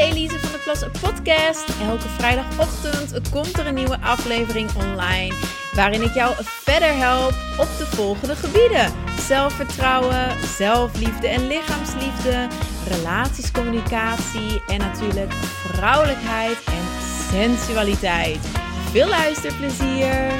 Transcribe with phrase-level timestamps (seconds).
[0.00, 1.64] Elise van de Plas podcast.
[1.82, 5.34] Elke vrijdagochtend komt er een nieuwe aflevering online
[5.74, 8.92] waarin ik jou verder help op de volgende gebieden:
[9.26, 12.48] zelfvertrouwen, zelfliefde en lichaamsliefde,
[12.88, 15.32] relaties, communicatie en natuurlijk
[15.72, 16.84] vrouwelijkheid en
[17.30, 18.46] sensualiteit.
[18.90, 20.32] Veel luisterplezier!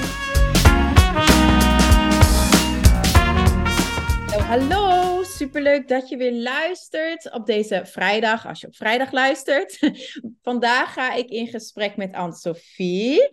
[4.39, 9.79] Hallo, superleuk dat je weer luistert op deze vrijdag, als je op vrijdag luistert.
[10.43, 13.29] Vandaag ga ik in gesprek met Anne-Sophie.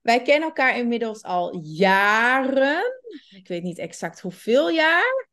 [0.00, 2.82] Wij kennen elkaar inmiddels al jaren.
[3.30, 5.28] Ik weet niet exact hoeveel jaar.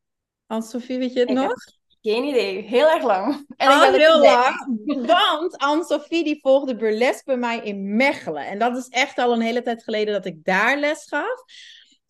[0.46, 1.54] Anne-Sophie, weet je het nog?
[2.00, 3.46] Geen idee, heel erg lang.
[3.56, 4.82] En heel lang.
[5.06, 8.46] Want Anne-Sophie die volgde burlesque bij mij in Mechelen.
[8.46, 11.42] En dat is echt al een hele tijd geleden dat ik daar les gaf.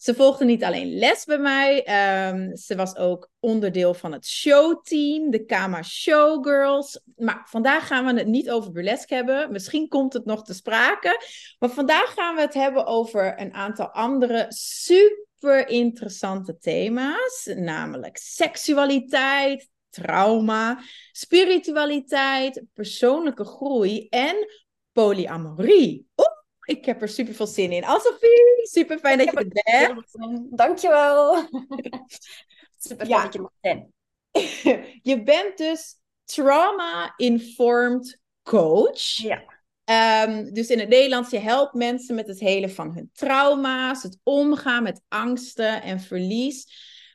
[0.06, 5.30] Ze volgde niet alleen les bij mij, ehm, ze was ook onderdeel van het showteam,
[5.30, 7.00] de Kama Showgirls.
[7.16, 9.52] Maar vandaag gaan we het niet over burlesque hebben.
[9.52, 11.20] Misschien komt het nog te sprake.
[11.58, 19.68] Maar vandaag gaan we het hebben over een aantal andere super interessante thema's, namelijk seksualiteit,
[19.90, 24.46] trauma, spiritualiteit, persoonlijke groei en
[24.92, 26.06] polyamorie.
[26.66, 27.84] Ik heb er super veel zin in.
[27.84, 30.56] Anne-Sophie, super fijn dat je er bent.
[30.58, 31.34] Dankjewel.
[32.86, 33.94] super fijn dat je er bent.
[35.02, 35.94] Je bent dus
[36.24, 39.16] trauma-informed coach.
[39.16, 39.54] Ja.
[40.28, 44.18] Um, dus in het Nederlands, je helpt mensen met het hele van hun trauma's, het
[44.22, 46.66] omgaan met angsten en verlies.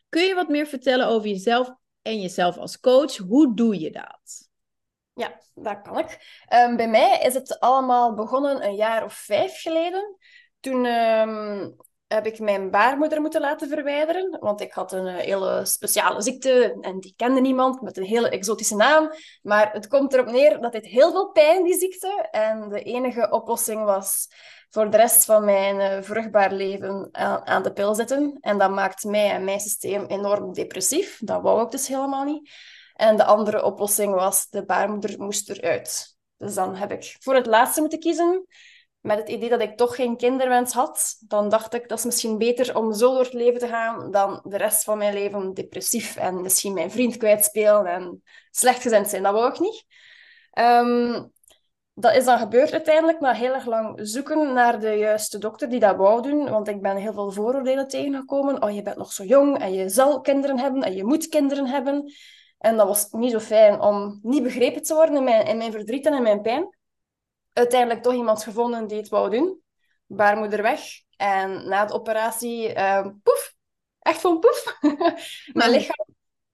[0.10, 3.18] Kun je wat meer vertellen over jezelf en jezelf als coach?
[3.18, 4.50] Hoe doe je dat?
[5.14, 6.20] Ja, dat kan ik.
[6.54, 10.18] Um, bij mij is het allemaal begonnen een jaar of vijf geleden.
[10.60, 11.76] Toen um,
[12.08, 16.78] heb ik mijn baarmoeder moeten laten verwijderen, want ik had een uh, hele speciale ziekte
[16.82, 19.10] en die kende niemand met een hele exotische naam.
[19.42, 22.28] Maar het komt erop neer dat dit heel veel pijn, die ziekte.
[22.32, 24.28] En de enige oplossing was
[24.70, 28.38] voor de rest van mijn uh, vruchtbaar leven aan, aan de pil zitten.
[28.42, 31.20] En dat maakt mij en mijn systeem enorm depressief.
[31.20, 32.50] Dat wou ik dus helemaal niet.
[33.02, 36.18] En de andere oplossing was, de baarmoeder moest eruit.
[36.38, 38.46] Dus dan heb ik voor het laatste moeten kiezen.
[39.00, 42.38] Met het idee dat ik toch geen kinderwens had, dan dacht ik dat is misschien
[42.38, 46.16] beter om zo door het leven te gaan dan de rest van mijn leven depressief
[46.16, 49.24] en misschien mijn vriend kwijtspelen en slechtgezind zijn.
[49.24, 49.86] Dat wou ik niet.
[50.60, 51.32] Um,
[51.94, 55.80] dat is dan gebeurd uiteindelijk na heel erg lang zoeken naar de juiste dokter die
[55.80, 56.50] dat wou doen.
[56.50, 58.64] Want ik ben heel veel vooroordelen tegengekomen.
[58.64, 61.68] Oh, je bent nog zo jong en je zal kinderen hebben en je moet kinderen
[61.68, 62.14] hebben.
[62.62, 65.72] En dat was niet zo fijn om niet begrepen te worden in mijn, in mijn
[65.72, 66.78] verdriet en in mijn pijn.
[67.54, 69.62] Uiteindelijk toch iemand gevonden die het wou doen.
[70.06, 70.82] Baarmoeder weg.
[71.18, 73.54] En na de operatie, uh, poef,
[74.00, 74.78] echt van poef.
[75.54, 76.06] mijn lichaam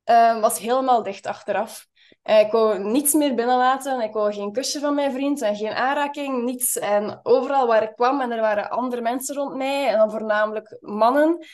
[0.06, 1.88] uh, was helemaal dicht achteraf.
[2.24, 4.02] Uh, ik wou niets meer binnenlaten.
[4.02, 6.78] Ik wou geen kusje van mijn vriend en geen aanraking, niets.
[6.78, 10.78] En overal waar ik kwam, en er waren andere mensen rond mij, en dan voornamelijk
[10.80, 11.46] mannen,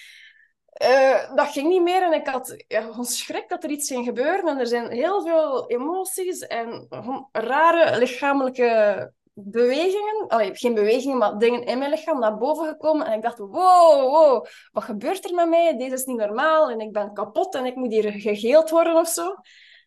[0.82, 4.48] uh, dat ging niet meer en ik had ja, schrik dat er iets ging gebeuren.
[4.48, 6.88] En er zijn heel veel emoties en
[7.32, 10.28] rare lichamelijke bewegingen.
[10.28, 13.08] Allee, geen bewegingen, maar dingen in mijn lichaam naar boven gekomen.
[13.08, 15.78] En ik dacht, wow, wow, wat gebeurt er met mij?
[15.78, 19.08] Deze is niet normaal en ik ben kapot en ik moet hier gegeeld worden of
[19.08, 19.36] zo.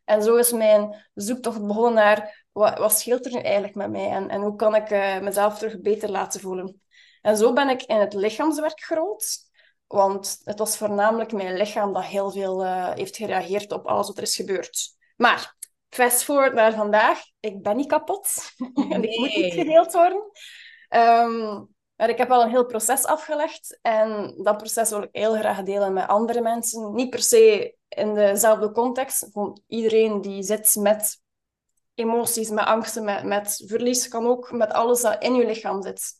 [0.05, 4.11] En zo is mijn zoektocht begonnen naar, wat, wat scheelt er nu eigenlijk met mij?
[4.11, 6.81] En, en hoe kan ik uh, mezelf terug beter laten voelen?
[7.23, 9.46] En zo ben ik in het lichaamswerk gerold.
[9.87, 14.17] Want het was voornamelijk mijn lichaam dat heel veel uh, heeft gereageerd op alles wat
[14.17, 14.89] er is gebeurd.
[15.17, 15.57] Maar,
[15.89, 17.21] fast forward naar vandaag.
[17.41, 18.53] Ik ben niet kapot.
[18.57, 18.89] Nee.
[18.95, 20.31] en ik moet niet geheeld worden.
[20.89, 23.79] Um, maar ik heb wel een heel proces afgelegd.
[23.83, 26.95] En dat proces wil ik heel graag delen met andere mensen.
[26.95, 29.29] Niet per se in dezelfde context.
[29.33, 31.21] Gewoon iedereen die zit met
[31.95, 36.13] emoties, met angsten, met, met verlies, kan ook met alles dat in je lichaam zit.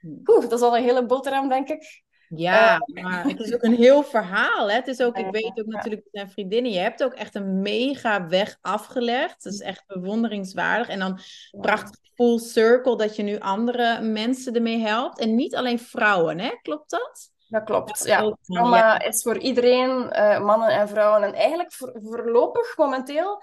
[0.00, 0.30] Hm.
[0.30, 2.02] Oeh, dat is al een hele boterham, denk ik.
[2.36, 4.70] Ja, uh, maar het is ook een heel verhaal.
[4.70, 4.74] Hè?
[4.74, 8.26] Het is ook, ik weet ook natuurlijk zijn vriendinnen, je hebt ook echt een mega
[8.26, 9.42] weg afgelegd.
[9.42, 10.88] Dat is echt bewonderingswaardig.
[10.88, 11.18] En dan
[11.60, 15.18] prachtig full circle dat je nu andere mensen ermee helpt.
[15.18, 16.50] En niet alleen vrouwen, hè?
[16.62, 17.30] Klopt dat?
[17.48, 18.36] Dat klopt, ja.
[18.42, 21.22] Trauma is voor iedereen, uh, mannen en vrouwen.
[21.22, 23.42] En eigenlijk voor, voorlopig, momenteel,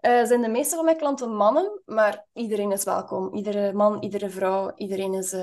[0.00, 1.82] uh, zijn de meeste van mijn klanten mannen.
[1.84, 3.34] Maar iedereen is welkom.
[3.34, 5.34] Iedere man, iedere vrouw, iedereen is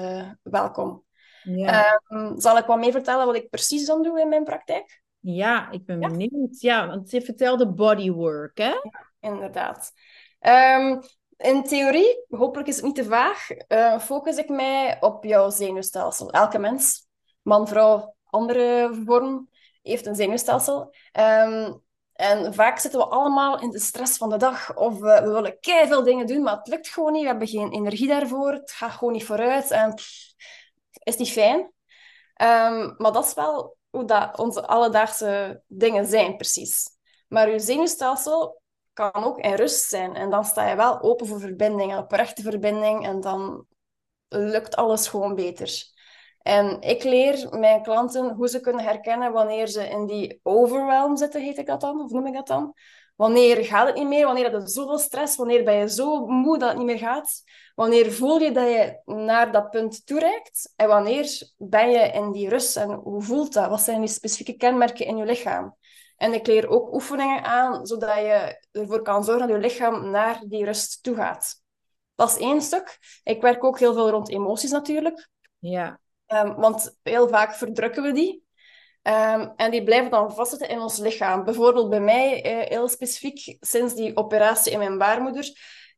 [0.44, 1.04] welkom.
[1.44, 2.02] Ja.
[2.10, 5.02] Um, zal ik wat meer vertellen wat ik precies dan doe in mijn praktijk?
[5.20, 6.08] Ja, ik ben ja?
[6.08, 6.60] benieuwd.
[6.60, 8.70] Ja, want je vertelde bodywork, hè?
[8.70, 9.92] Ja, inderdaad.
[10.40, 11.02] Um,
[11.38, 16.32] in theorie, hopelijk is het niet te vaag, uh, focus ik mij op jouw zenuwstelsel.
[16.32, 17.08] Elke mens,
[17.42, 19.50] man, vrouw, andere vorm,
[19.82, 20.94] heeft een zenuwstelsel.
[21.20, 21.82] Um,
[22.14, 24.76] En vaak zitten we allemaal in de stress van de dag.
[24.76, 27.22] Of we, we willen veel dingen doen, maar het lukt gewoon niet.
[27.22, 28.52] We hebben geen energie daarvoor.
[28.52, 29.72] Het gaat gewoon niet vooruit.
[29.72, 29.94] En
[31.04, 31.72] is niet fijn.
[32.34, 36.88] Ehm, maar dat is wel hoe dat onze alledaagse dingen zijn, precies.
[37.28, 38.62] Maar je zenuwstelsel
[38.94, 40.16] kan ook in rust zijn.
[40.16, 43.06] En dan sta je wel open voor verbinding en oprechte verbinding.
[43.06, 43.66] En dan
[44.28, 45.90] lukt alles gewoon beter.
[46.42, 51.42] En ik leer mijn klanten hoe ze kunnen herkennen wanneer ze in die overwhelm zitten,
[51.42, 52.74] heet ik dat dan, of noem ik dat dan.
[53.22, 54.26] Wanneer gaat het niet meer?
[54.26, 55.36] Wanneer heb je zoveel stress?
[55.36, 57.44] Wanneer ben je zo moe dat het niet meer gaat?
[57.76, 60.74] Wanneer voel je dat je naar dat punt toereikt?
[60.76, 62.78] En wanneer ben je in die rust?
[62.78, 63.70] En hoe voelt dat?
[63.70, 65.76] Wat zijn die specifieke kenmerken in je lichaam?
[66.18, 70.42] En ik leer ook oefeningen aan, zodat je ervoor kan zorgen dat je lichaam naar
[70.48, 71.62] die rust toe gaat.
[72.16, 73.00] Dat is één stuk.
[73.24, 75.30] Ik werk ook heel veel rond emoties natuurlijk.
[75.60, 76.00] Ja.
[76.28, 78.44] Um, want heel vaak verdrukken we die.
[79.04, 81.44] Um, en die blijven dan vastzitten in ons lichaam.
[81.44, 85.52] Bijvoorbeeld bij mij, eh, heel specifiek, sinds die operatie in mijn baarmoeder,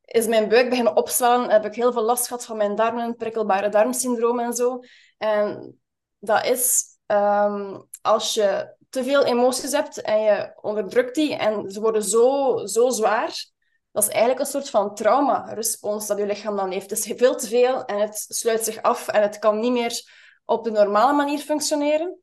[0.06, 1.50] is mijn buik beginnen opzwellen.
[1.50, 4.80] Heb ik heel veel last gehad van mijn darmen, prikkelbare darmsyndroom en zo.
[5.18, 5.78] En
[6.20, 11.82] dat is um, als je te veel emoties hebt en je onderdrukt die en ze
[11.82, 13.46] worden zo, zo zwaar,
[13.92, 16.90] dat is eigenlijk een soort van trauma-respons dat je lichaam dan heeft.
[16.90, 20.02] Het is veel te veel en het sluit zich af en het kan niet meer
[20.46, 22.20] op de normale manier functioneren.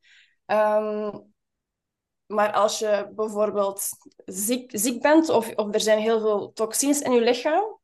[0.51, 1.29] Um,
[2.25, 3.89] maar als je bijvoorbeeld
[4.25, 7.79] ziek, ziek bent of, of er zijn heel veel toxines in je lichaam,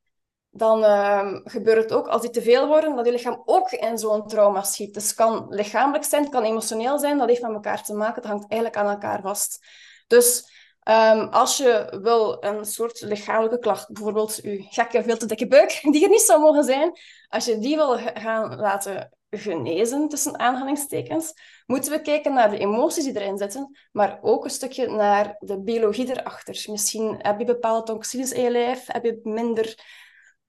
[0.50, 3.98] dan um, gebeurt het ook als die te veel worden, dat je lichaam ook in
[3.98, 4.94] zo'n trauma schiet.
[4.94, 8.22] Dus het kan lichamelijk zijn, het kan emotioneel zijn, dat heeft met elkaar te maken,
[8.22, 9.66] dat hangt eigenlijk aan elkaar vast.
[10.08, 10.52] Dus
[10.84, 15.80] um, als je wil een soort lichamelijke klacht, bijvoorbeeld je gekke, veel te dikke buik,
[15.92, 16.92] die er niet zou mogen zijn,
[17.28, 21.34] als je die wil gaan laten genezen, tussen aanhalingstekens,
[21.68, 25.62] moeten we kijken naar de emoties die erin zitten, maar ook een stukje naar de
[25.62, 26.66] biologie erachter.
[26.72, 29.86] Misschien heb je bepaalde toxines in je lijf, heb je minder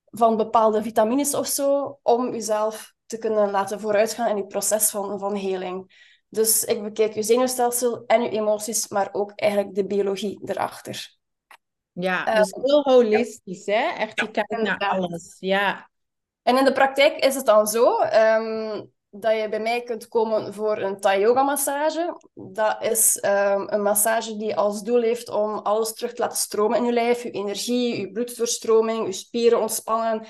[0.04, 5.18] van bepaalde vitamines of zo, om jezelf te kunnen laten vooruitgaan in het proces van,
[5.18, 6.06] van heling.
[6.28, 11.16] Dus ik bekijk je zenuwstelsel en je emoties, maar ook eigenlijk de biologie erachter.
[11.92, 13.88] Ja, eh, dus heel holistisch, hè?
[13.96, 15.36] Echt, je kijkt naar alles.
[15.38, 15.90] Ja.
[16.42, 20.54] En in de praktijk is het dan zo um, dat je bij mij kunt komen
[20.54, 22.16] voor een Thai yoga massage.
[22.34, 26.78] Dat is um, een massage die als doel heeft om alles terug te laten stromen
[26.78, 27.22] in je lijf.
[27.22, 30.26] Je energie, je bloeddoorstroming, je spieren ontspannen.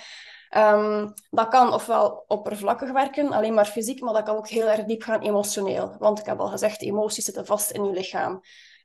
[0.56, 4.84] Um, dat kan ofwel oppervlakkig werken, alleen maar fysiek, maar dat kan ook heel erg
[4.84, 5.96] diep gaan emotioneel.
[5.98, 8.40] Want ik heb al gezegd, emoties zitten vast in je lichaam.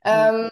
[0.06, 0.50] Um,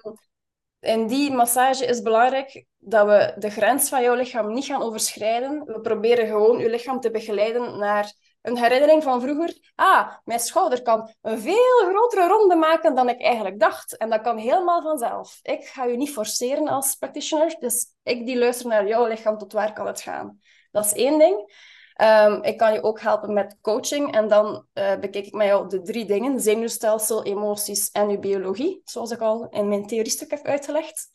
[0.81, 5.65] in die massage is belangrijk dat we de grens van jouw lichaam niet gaan overschrijden.
[5.65, 8.13] We proberen gewoon je lichaam te begeleiden naar
[8.43, 9.73] een herinnering van vroeger.
[9.75, 13.97] Ah, mijn schouder kan een veel grotere ronde maken dan ik eigenlijk dacht.
[13.97, 15.39] En dat kan helemaal vanzelf.
[15.43, 19.53] Ik ga je niet forceren als practitioner, dus ik die luister naar jouw lichaam tot
[19.53, 20.41] waar kan het gaan.
[20.71, 21.61] Dat is één ding.
[21.97, 24.15] Um, ik kan je ook helpen met coaching.
[24.15, 28.81] En dan uh, bekijk ik met jou de drie dingen: zenuwstelsel, emoties en je biologie.
[28.85, 31.11] Zoals ik al in mijn theoriestuk heb uitgelegd.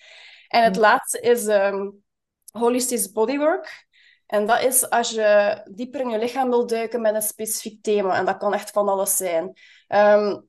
[0.48, 2.04] En het laatste is um,
[2.52, 3.87] holistisch bodywork.
[4.28, 8.18] En dat is als je dieper in je lichaam wil duiken met een specifiek thema.
[8.18, 9.54] En dat kan echt van alles zijn.
[9.88, 10.48] Um,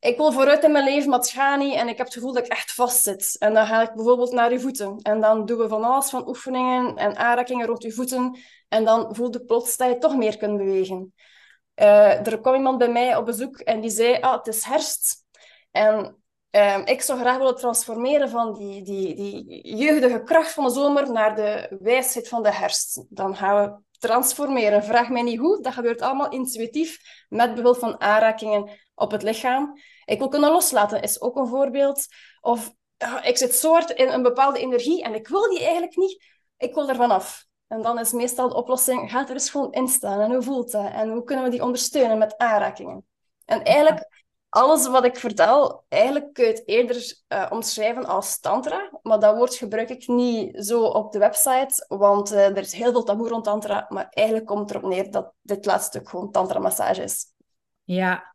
[0.00, 1.74] ik wil vooruit in mijn leven, maar het gaat niet.
[1.74, 3.36] En ik heb het gevoel dat ik echt vastzit.
[3.38, 4.98] En dan ga ik bijvoorbeeld naar je voeten.
[5.02, 8.38] En dan doen we van alles van oefeningen en aanrakingen rond je voeten.
[8.68, 11.14] En dan voel je plots dat je toch meer kunt bewegen.
[11.76, 15.24] Uh, er kwam iemand bij mij op bezoek en die zei, ah, het is herfst.
[15.70, 20.70] En uh, ik zou graag willen transformeren van die, die, die jeugdige kracht van de
[20.70, 23.04] zomer naar de wijsheid van de herfst.
[23.08, 24.84] Dan gaan we transformeren.
[24.84, 29.72] Vraag mij niet hoe, dat gebeurt allemaal intuïtief met behulp van aanrakingen op het lichaam.
[30.04, 32.06] Ik wil kunnen loslaten, is ook een voorbeeld.
[32.40, 36.24] Of uh, ik zit hard in een bepaalde energie en ik wil die eigenlijk niet.
[36.56, 37.46] Ik wil er vanaf.
[37.66, 40.20] En dan is meestal de oplossing, ga er eens gewoon in staan.
[40.20, 40.92] En hoe voelt dat?
[40.92, 43.06] En hoe kunnen we die ondersteunen met aanrakingen?
[43.44, 44.17] En eigenlijk,
[44.48, 48.90] alles wat ik vertel, eigenlijk kun je het eerder uh, omschrijven als tantra.
[49.02, 52.92] Maar dat woord gebruik ik niet zo op de website, want uh, er is heel
[52.92, 53.86] veel taboe rond tantra.
[53.88, 57.26] Maar eigenlijk komt het erop neer dat dit laatste stuk gewoon tantra-massage is.
[57.84, 58.34] Ja,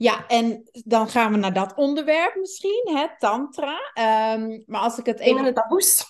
[0.00, 3.78] ja, en dan gaan we naar dat onderwerp misschien, hè, tantra.
[4.34, 5.36] Um, maar als ik het even...
[5.38, 6.04] In de taboes.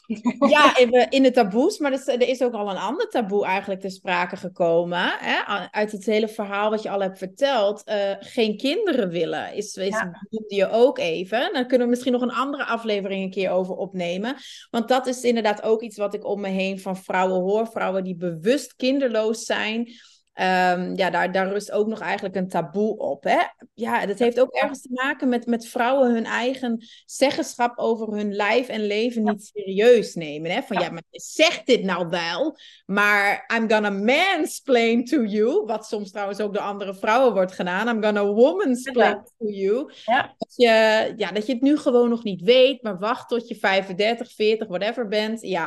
[0.49, 1.79] Ja, even in de taboes.
[1.79, 4.99] Maar er is ook al een ander taboe eigenlijk te sprake gekomen.
[5.19, 5.45] Hè?
[5.71, 7.83] Uit het hele verhaal wat je al hebt verteld.
[7.87, 10.13] Uh, geen kinderen willen, is, is ja.
[10.47, 11.53] je ook even.
[11.53, 14.37] Dan kunnen we misschien nog een andere aflevering een keer over opnemen.
[14.71, 17.67] Want dat is inderdaad ook iets wat ik om me heen van vrouwen hoor.
[17.67, 19.93] Vrouwen die bewust kinderloos zijn
[20.41, 23.25] Um, ja, daar, daar rust ook nog eigenlijk een taboe op.
[23.25, 23.39] Hè?
[23.75, 28.35] Ja, dat heeft ook ergens te maken met, met vrouwen hun eigen zeggenschap over hun
[28.35, 30.51] lijf en leven niet serieus nemen.
[30.51, 30.63] Hè?
[30.63, 35.67] Van ja, maar zeg dit nou wel, maar I'm gonna mansplain to you.
[35.67, 37.89] Wat soms trouwens ook door andere vrouwen wordt gedaan.
[37.89, 39.93] I'm gonna womansplain to you.
[40.05, 40.35] Ja.
[40.39, 43.55] Dat, je, ja, dat je het nu gewoon nog niet weet, maar wacht tot je
[43.55, 45.41] 35, 40, whatever bent.
[45.41, 45.67] Ja,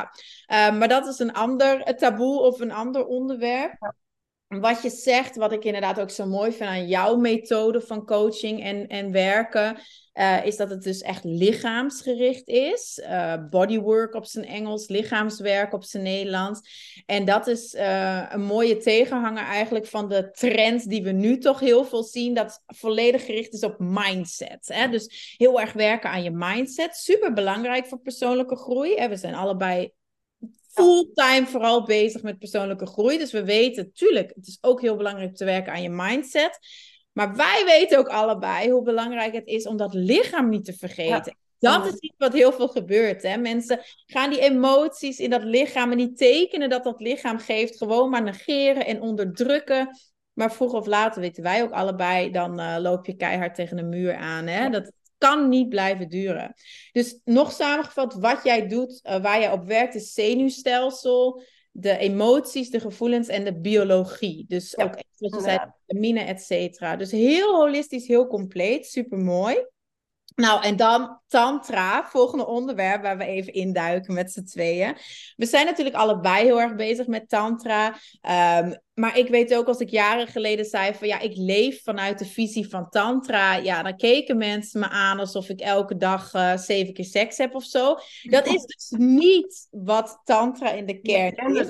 [0.68, 4.00] um, maar dat is een ander taboe of een ander onderwerp.
[4.60, 8.62] Wat je zegt, wat ik inderdaad ook zo mooi vind aan jouw methode van coaching
[8.62, 9.76] en, en werken,
[10.14, 13.00] uh, is dat het dus echt lichaamsgericht is.
[13.02, 16.60] Uh, bodywork op zijn Engels, lichaamswerk op zijn Nederlands.
[17.06, 21.60] En dat is uh, een mooie tegenhanger eigenlijk van de trend die we nu toch
[21.60, 24.68] heel veel zien, dat volledig gericht is op mindset.
[24.72, 24.88] Hè?
[24.88, 26.96] Dus heel erg werken aan je mindset.
[26.96, 29.08] Super belangrijk voor persoonlijke groei.
[29.08, 29.92] We zijn allebei
[30.72, 33.18] fulltime vooral bezig met persoonlijke groei.
[33.18, 36.58] Dus we weten, tuurlijk, het is ook heel belangrijk te werken aan je mindset.
[37.12, 41.36] Maar wij weten ook allebei hoe belangrijk het is om dat lichaam niet te vergeten.
[41.58, 43.22] Dat is iets wat heel veel gebeurt.
[43.22, 43.36] Hè?
[43.36, 48.10] Mensen gaan die emoties in dat lichaam en die tekenen dat dat lichaam geeft, gewoon
[48.10, 49.98] maar negeren en onderdrukken.
[50.32, 53.82] Maar vroeg of later weten wij ook allebei, dan uh, loop je keihard tegen de
[53.82, 54.46] muur aan.
[54.46, 54.70] Hè?
[54.70, 56.54] Dat, kan niet blijven duren.
[56.92, 62.70] Dus nog samengevat, wat jij doet, uh, waar jij op werkt, is zenuwstelsel, de emoties,
[62.70, 64.44] de gevoelens en de biologie.
[64.48, 66.96] Dus ook wat je zei, vitamine, et cetera.
[66.96, 69.66] Dus heel holistisch, heel compleet, super mooi.
[70.34, 74.96] Nou, en dan Tantra, volgende onderwerp waar we even induiken met z'n tweeën.
[75.36, 77.86] We zijn natuurlijk allebei heel erg bezig met Tantra.
[78.58, 82.18] Um, maar ik weet ook als ik jaren geleden zei van ja, ik leef vanuit
[82.18, 83.56] de visie van Tantra.
[83.56, 87.54] Ja, dan keken mensen me aan alsof ik elke dag uh, zeven keer seks heb
[87.54, 87.96] of zo.
[88.22, 91.66] Dat is dus niet wat Tantra in de kern is.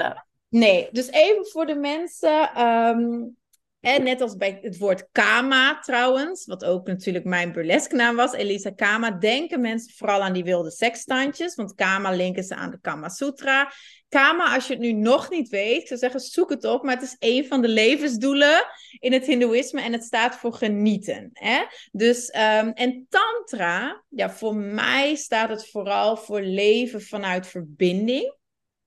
[0.48, 2.66] Nee, dus even voor de mensen.
[2.66, 3.36] Um,
[3.82, 8.32] en net als bij het woord Kama trouwens, wat ook natuurlijk mijn burlesque naam was,
[8.32, 12.80] Elisa Kama, denken mensen vooral aan die wilde sekstandjes, want Kama linken ze aan de
[12.80, 13.72] Kama Sutra.
[14.08, 16.94] Kama, als je het nu nog niet weet, ik zou zeggen zoek het op, maar
[16.94, 18.64] het is een van de levensdoelen
[18.98, 21.30] in het Hindoeïsme en het staat voor genieten.
[21.32, 21.62] Hè?
[21.92, 28.40] Dus, um, en Tantra, ja, voor mij staat het vooral voor leven vanuit verbinding.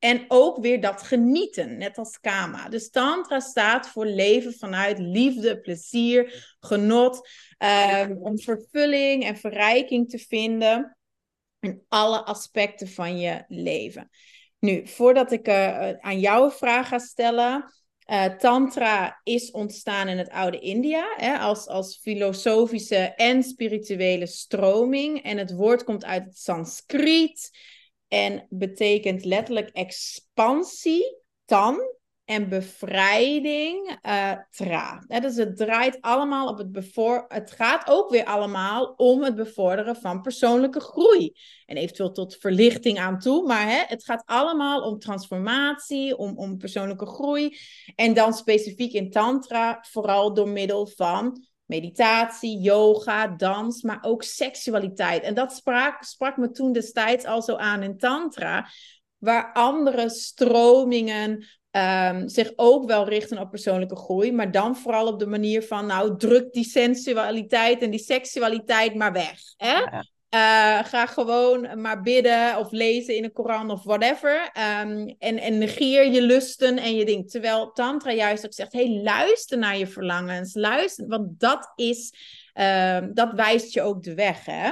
[0.05, 2.69] En ook weer dat genieten, net als Kama.
[2.69, 7.29] Dus Tantra staat voor leven vanuit liefde, plezier, genot.
[8.01, 10.97] Um, om vervulling en verrijking te vinden
[11.59, 14.09] in alle aspecten van je leven.
[14.59, 17.74] Nu, voordat ik uh, aan jou een vraag ga stellen.
[18.12, 25.24] Uh, tantra is ontstaan in het oude India hè, als, als filosofische en spirituele stroming.
[25.24, 27.50] En het woord komt uit het Sanskriet.
[28.15, 31.79] En betekent letterlijk expansie, tan,
[32.25, 34.00] en bevrijding,
[34.50, 35.05] tra.
[35.07, 37.25] dus het draait allemaal op het bevoor...
[37.27, 41.36] Het gaat ook weer allemaal om het bevorderen van persoonlijke groei.
[41.65, 43.48] En eventueel tot verlichting aan toe.
[43.48, 47.57] Maar het gaat allemaal om transformatie, om, om persoonlijke groei.
[47.95, 55.24] En dan specifiek in tantra, vooral door middel van meditatie, yoga, dans, maar ook seksualiteit.
[55.24, 58.67] En dat sprak, sprak me toen destijds al zo aan in Tantra,
[59.17, 65.19] waar andere stromingen um, zich ook wel richten op persoonlijke groei, maar dan vooral op
[65.19, 69.39] de manier van, nou, druk die sensualiteit en die seksualiteit maar weg.
[69.57, 69.77] Hè?
[69.77, 70.05] Ja.
[70.36, 74.51] Uh, ga gewoon maar bidden of lezen in de Koran of whatever.
[74.82, 77.30] Um, en, en negeer je lusten en je ding.
[77.30, 80.56] Terwijl Tantra juist ook zegt: hey, luister naar je verlangens.
[80.56, 82.13] Luister, want dat is,
[82.54, 84.46] uh, dat wijst je ook de weg.
[84.46, 84.72] Hè?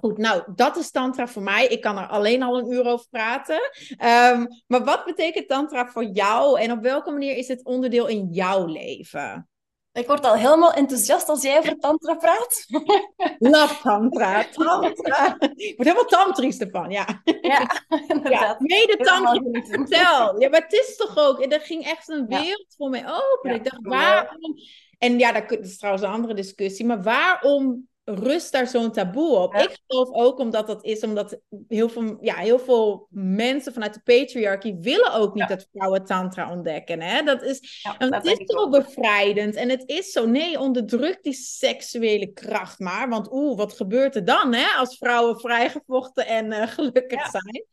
[0.00, 1.66] Goed, nou, dat is Tantra voor mij.
[1.66, 3.60] Ik kan er alleen al een uur over praten.
[3.90, 8.28] Um, maar wat betekent Tantra voor jou en op welke manier is het onderdeel in
[8.30, 9.49] jouw leven?
[9.92, 12.66] Ik word al helemaal enthousiast als jij over tantra praat.
[13.38, 15.36] Love tantra, tantra.
[15.40, 17.22] Ik word helemaal tantrisch ervan, ja.
[17.40, 18.40] Ja, inderdaad.
[18.40, 20.40] Ja, mede tantrisch, vertel.
[20.40, 21.40] Ja, maar het is toch ook...
[21.40, 23.54] En er ging echt een wereld voor mij open.
[23.54, 24.54] ik dacht, waarom...
[24.98, 26.86] En ja, dat is trouwens een andere discussie.
[26.86, 29.54] Maar waarom rust daar zo'n taboe op.
[29.54, 34.00] Ik geloof ook omdat dat is omdat heel veel, ja, heel veel mensen vanuit de
[34.04, 37.00] patriarchy willen ook niet dat vrouwen tantra ontdekken.
[37.00, 37.22] Hè?
[37.22, 42.32] Dat is, en het is zo bevrijdend en het is zo, nee, onderdruk die seksuele
[42.32, 43.08] kracht maar.
[43.08, 47.64] Want oeh, wat gebeurt er dan hè, als vrouwen vrijgevochten en uh, gelukkig zijn?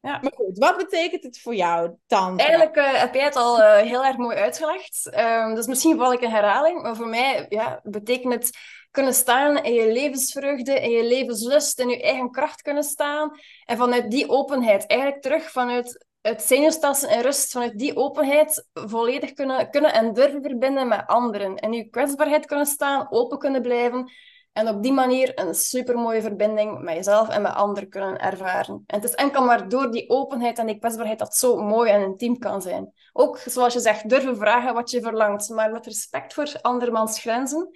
[0.00, 0.18] Ja.
[0.22, 2.46] Maar goed, wat betekent het voor jou, tantra?
[2.46, 5.10] Eigenlijk uh, heb jij het al uh, heel erg mooi uitgelegd.
[5.54, 8.50] Dus misschien val ik een herhaling, maar voor mij ja, betekent het
[8.92, 13.38] kunnen staan in je levensvreugde, in je levenslust, in je eigen kracht kunnen staan.
[13.64, 19.32] En vanuit die openheid, eigenlijk terug vanuit het zenuwstelsel en rust, vanuit die openheid volledig
[19.32, 21.56] kunnen, kunnen en durven verbinden met anderen.
[21.56, 24.10] En je kwetsbaarheid kunnen staan, open kunnen blijven.
[24.52, 28.84] En op die manier een supermooie verbinding met jezelf en met anderen kunnen ervaren.
[28.86, 32.02] En het is enkel maar door die openheid en die kwetsbaarheid dat zo mooi en
[32.02, 32.92] intiem kan zijn.
[33.12, 37.70] Ook, zoals je zegt, durven vragen wat je verlangt, maar met respect voor andermans grenzen.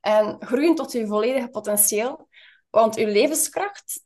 [0.00, 2.28] En groeien tot je volledige potentieel.
[2.70, 4.04] Want je levenskracht,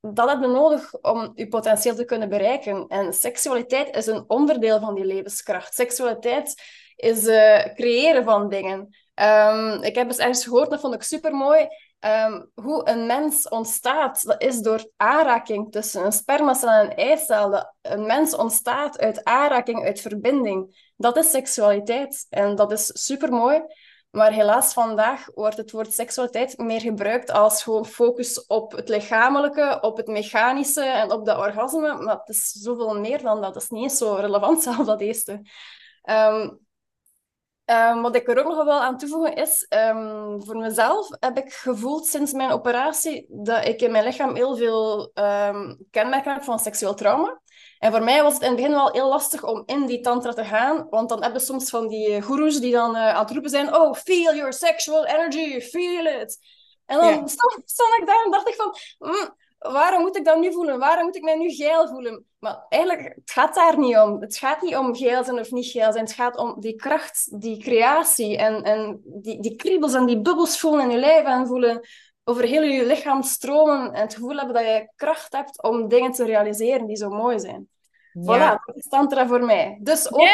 [0.00, 2.86] dat heb je nodig om je potentieel te kunnen bereiken.
[2.88, 5.74] En seksualiteit is een onderdeel van die levenskracht.
[5.74, 6.62] Seksualiteit
[6.96, 8.96] is uh, creëren van dingen.
[9.14, 11.66] Um, ik heb eens ergens gehoord, dat vond ik super mooi.
[12.00, 17.72] Um, hoe een mens ontstaat, dat is door aanraking tussen een spermacel en een eicel.
[17.82, 20.92] Een mens ontstaat uit aanraking, uit verbinding.
[20.96, 23.62] Dat is seksualiteit en dat is super mooi.
[24.10, 29.78] Maar helaas vandaag wordt het woord seksualiteit meer gebruikt als gewoon focus op het lichamelijke,
[29.80, 31.94] op het mechanische en op de orgasme.
[31.94, 33.54] Maar het is zoveel meer dan dat.
[33.54, 35.32] Dat is niet eens zo relevant zelfs dat eerste.
[36.02, 36.58] Um,
[37.64, 41.52] um, wat ik er ook nog wel aan toevoegen is, um, voor mezelf heb ik
[41.52, 45.12] gevoeld sinds mijn operatie dat ik in mijn lichaam heel veel
[45.90, 47.40] kenmerken heb van seksueel trauma.
[47.80, 50.32] En voor mij was het in het begin wel heel lastig om in die tantra
[50.32, 53.30] te gaan, want dan hebben soms van die eh, goeroes die dan uh, aan het
[53.30, 56.38] roepen zijn, oh, feel your sexual energy, feel it.
[56.86, 57.26] En dan yeah.
[57.64, 60.78] stond, ik daar en dacht ik van, mm, waarom moet ik dat nu voelen?
[60.78, 62.24] Waarom moet ik mij nu geil voelen?
[62.38, 64.20] Maar eigenlijk, het gaat daar niet om.
[64.20, 66.04] Het gaat niet om geil zijn of niet geil zijn.
[66.04, 70.60] Het gaat om die kracht, die creatie en, en die, die kriebels en die bubbels
[70.60, 71.80] voelen in je lijf en voelen
[72.24, 76.12] over heel je lichaam stromen en het gevoel hebben dat je kracht hebt om dingen
[76.12, 77.68] te realiseren die zo mooi zijn.
[78.12, 78.22] Ja.
[78.22, 79.78] Voilà, dat is tantra voor mij.
[79.82, 80.28] Dus ook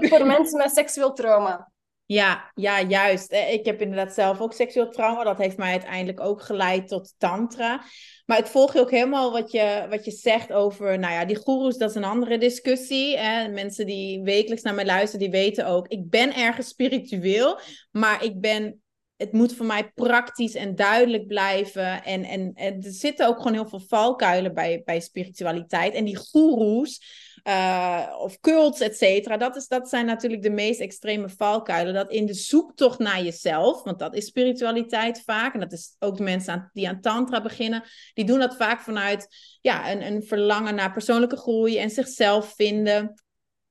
[0.00, 1.70] voor mensen met seksueel trauma.
[2.06, 3.30] Ja, ja, juist.
[3.30, 5.24] Eh, ik heb inderdaad zelf ook seksueel trauma.
[5.24, 7.82] Dat heeft mij uiteindelijk ook geleid tot tantra.
[8.26, 11.36] Maar ik volg je ook helemaal wat je, wat je zegt over, nou ja, die
[11.36, 13.16] goeroes, dat is een andere discussie.
[13.16, 13.48] Hè?
[13.48, 18.40] Mensen die wekelijks naar mij luisteren, die weten ook, ik ben ergens spiritueel, maar ik
[18.40, 18.82] ben
[19.18, 22.04] het moet voor mij praktisch en duidelijk blijven.
[22.04, 25.94] En, en, en er zitten ook gewoon heel veel valkuilen bij, bij spiritualiteit.
[25.94, 27.02] En die goeroes
[27.44, 31.94] uh, of cults, et cetera, dat, is, dat zijn natuurlijk de meest extreme valkuilen.
[31.94, 35.54] Dat in de zoektocht naar jezelf, want dat is spiritualiteit vaak.
[35.54, 37.82] En dat is ook de mensen die aan tantra beginnen.
[38.14, 39.28] Die doen dat vaak vanuit
[39.60, 43.22] ja, een, een verlangen naar persoonlijke groei en zichzelf vinden.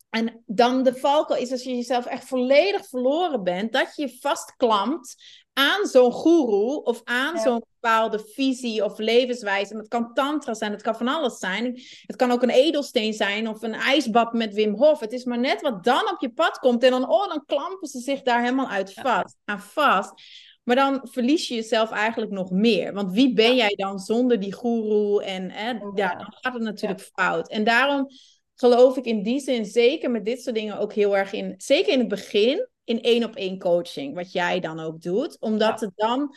[0.10, 4.18] En dan de valkuil is als je jezelf echt volledig verloren bent, dat je je
[4.22, 5.16] vastklampt
[5.58, 9.74] aan zo'n guru of aan zo'n bepaalde visie of levenswijze.
[9.74, 11.82] En het kan tantra zijn, het kan van alles zijn.
[12.06, 15.00] Het kan ook een edelsteen zijn of een ijsbad met Wim Hof.
[15.00, 16.84] Het is maar net wat dan op je pad komt.
[16.84, 20.14] En dan, oh, dan klampen ze zich daar helemaal uit vast, aan vast.
[20.64, 22.94] Maar dan verlies je jezelf eigenlijk nog meer.
[22.94, 25.24] Want wie ben jij dan zonder die guru?
[25.24, 25.52] En
[25.96, 27.50] ja, dan gaat het natuurlijk fout.
[27.50, 28.08] En daarom
[28.60, 31.54] geloof ik in die zin zeker met dit soort dingen ook heel erg in.
[31.58, 35.40] Zeker in het begin in één op één coaching, wat jij dan ook doet.
[35.40, 36.36] Omdat het dan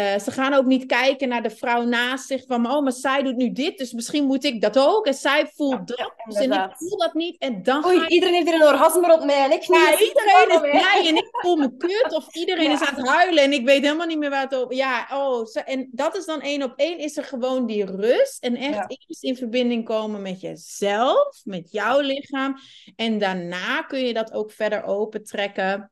[0.00, 3.22] uh, ze gaan ook niet kijken naar de vrouw naast zich van, oh, maar zij
[3.22, 5.06] doet nu dit, dus misschien moet ik dat ook.
[5.06, 7.38] En zij voelt dat, en ik voel dat niet.
[7.38, 9.78] En dan Oei, iedereen heeft er een orgasme op mij en ik niet.
[9.78, 12.12] Ja, iedereen is blij en ik voel me kut.
[12.14, 14.74] Of iedereen is aan het huilen en ik weet helemaal niet meer waar het over...
[14.74, 18.44] Ja, oh, en dat is dan één op één, is er gewoon die rust.
[18.44, 22.56] En echt eerst in verbinding komen met jezelf, met jouw lichaam.
[22.96, 25.90] En daarna kun je dat ook verder opentrekken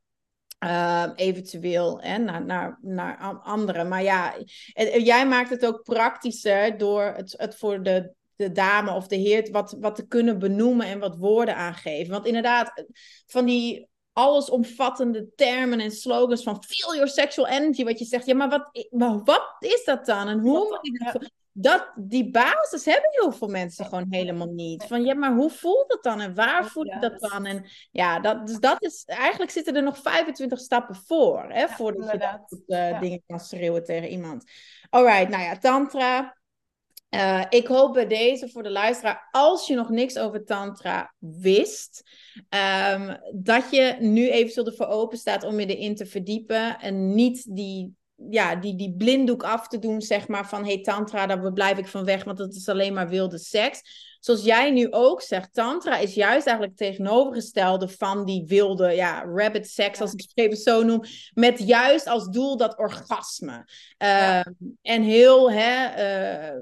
[0.64, 3.88] uh, eventueel hè, naar, naar, naar anderen.
[3.88, 4.34] Maar ja,
[4.98, 9.48] jij maakt het ook praktischer door het, het voor de, de dame of de heer
[9.50, 12.12] wat, wat te kunnen benoemen en wat woorden aangeven.
[12.12, 12.84] Want inderdaad,
[13.26, 18.34] van die allesomvattende termen en slogans van feel your sexual energy, wat je zegt, ja,
[18.34, 20.28] maar wat, maar wat is dat dan?
[20.28, 24.84] En hoe moet ik dat dat, die basis hebben heel veel mensen gewoon helemaal niet.
[24.84, 27.46] Van ja, maar hoe voelt het dan en waar voel ik dat dan?
[27.46, 32.10] En ja, dat, dus dat is, eigenlijk zitten er nog 25 stappen voor, hè, voordat
[32.10, 34.50] je dat uh, dingen kan schreeuwen tegen iemand.
[34.90, 36.36] Alright, nou ja, Tantra.
[37.10, 42.02] Uh, ik hoop bij deze voor de luisteraar, als je nog niks over Tantra wist,
[42.34, 47.54] um, dat je nu eventueel ervoor open staat om je erin te verdiepen en niet
[47.54, 47.94] die
[48.30, 51.88] ja, die, die blinddoek af te doen, zeg maar, van hey, tantra, daar blijf ik
[51.88, 53.82] van weg, want dat is alleen maar wilde seks
[54.24, 59.24] zoals jij nu ook zegt, tantra is juist eigenlijk het tegenovergestelde van die wilde, ja,
[59.24, 61.02] rabbit sex, als ik het even zo noem,
[61.34, 63.68] met juist als doel dat orgasme.
[63.96, 64.50] Ehm,
[64.82, 66.60] en heel hè, uh,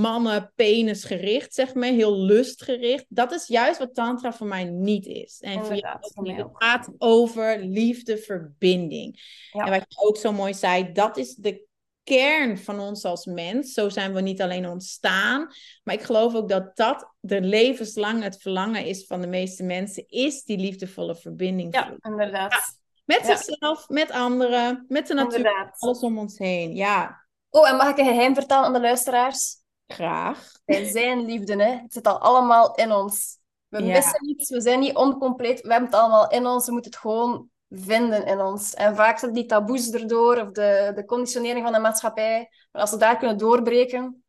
[0.00, 3.04] mannen penis gericht, zeg maar, heel lustgericht.
[3.08, 5.40] Dat is juist wat tantra voor mij niet is.
[5.40, 9.20] En voor jou ook Het gaat over liefde, verbinding.
[9.52, 11.64] En wat je ook zo mooi zei, dat is de
[12.06, 13.72] kern van ons als mens.
[13.72, 15.48] Zo zijn we niet alleen ontstaan.
[15.84, 20.04] Maar ik geloof ook dat dat de levenslang het verlangen is van de meeste mensen.
[20.08, 21.74] Is die liefdevolle verbinding.
[21.74, 22.78] Ja, inderdaad.
[23.04, 25.74] met zichzelf, met anderen, met de natuur.
[25.78, 26.74] Alles om ons heen.
[26.74, 27.26] Ja.
[27.50, 29.56] Oh, en mag ik een geheim vertellen aan de luisteraars?
[29.86, 30.52] Graag.
[30.64, 31.70] Wij zijn liefde, hè.
[31.70, 33.38] Het zit al allemaal in ons.
[33.68, 35.60] We missen niets, we zijn niet oncompleet.
[35.60, 36.66] We hebben het allemaal in ons.
[36.66, 38.74] We moeten het gewoon vinden in ons.
[38.74, 42.48] En vaak zijn die taboes erdoor, of de, de conditionering van de maatschappij.
[42.72, 44.24] Maar als we daar kunnen doorbreken,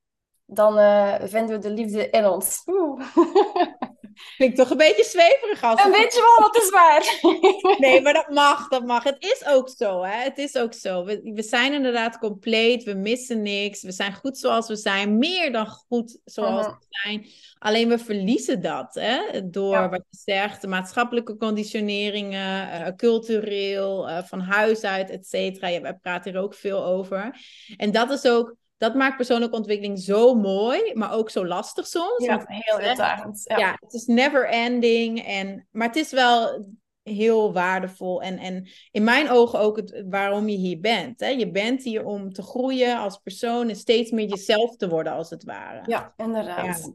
[0.45, 2.63] dan uh, vinden we de liefde in ons.
[4.38, 5.82] Klinkt toch een beetje zweverig als.
[5.82, 7.19] En weet je wel, wat is waar.
[7.89, 9.03] nee, maar dat mag, dat mag.
[9.03, 10.23] Het is ook zo, hè.
[10.23, 11.03] Het is ook zo.
[11.03, 13.82] We, we zijn inderdaad compleet, we missen niks.
[13.82, 16.75] We zijn goed zoals we zijn, meer dan goed zoals mhm.
[16.75, 17.25] we zijn.
[17.60, 19.49] Alleen we verliezen dat, hè.
[19.49, 25.67] Door, wat je zegt, de maatschappelijke conditioneringen, uh, cultureel, uh, van huis uit, et cetera.
[25.67, 27.39] Ja, wij praten hier ook veel over.
[27.77, 32.25] En dat is ook dat maakt persoonlijke ontwikkeling zo mooi, maar ook zo lastig soms.
[32.25, 33.41] Ja, heel uitdagend.
[33.43, 33.57] Ja.
[33.57, 33.77] ja.
[33.79, 35.25] het is never ending.
[35.25, 36.65] En, maar het is wel
[37.03, 38.21] heel waardevol.
[38.21, 41.19] En, en in mijn ogen ook het, waarom je hier bent.
[41.19, 41.27] Hè?
[41.27, 45.29] Je bent hier om te groeien als persoon en steeds meer jezelf te worden, als
[45.29, 45.81] het ware.
[45.85, 46.91] Ja, inderdaad.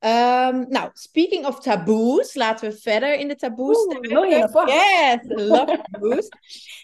[0.00, 3.76] Um, nou, speaking of taboes, laten we verder in de taboes.
[3.76, 6.28] Oeh, yes, love taboes.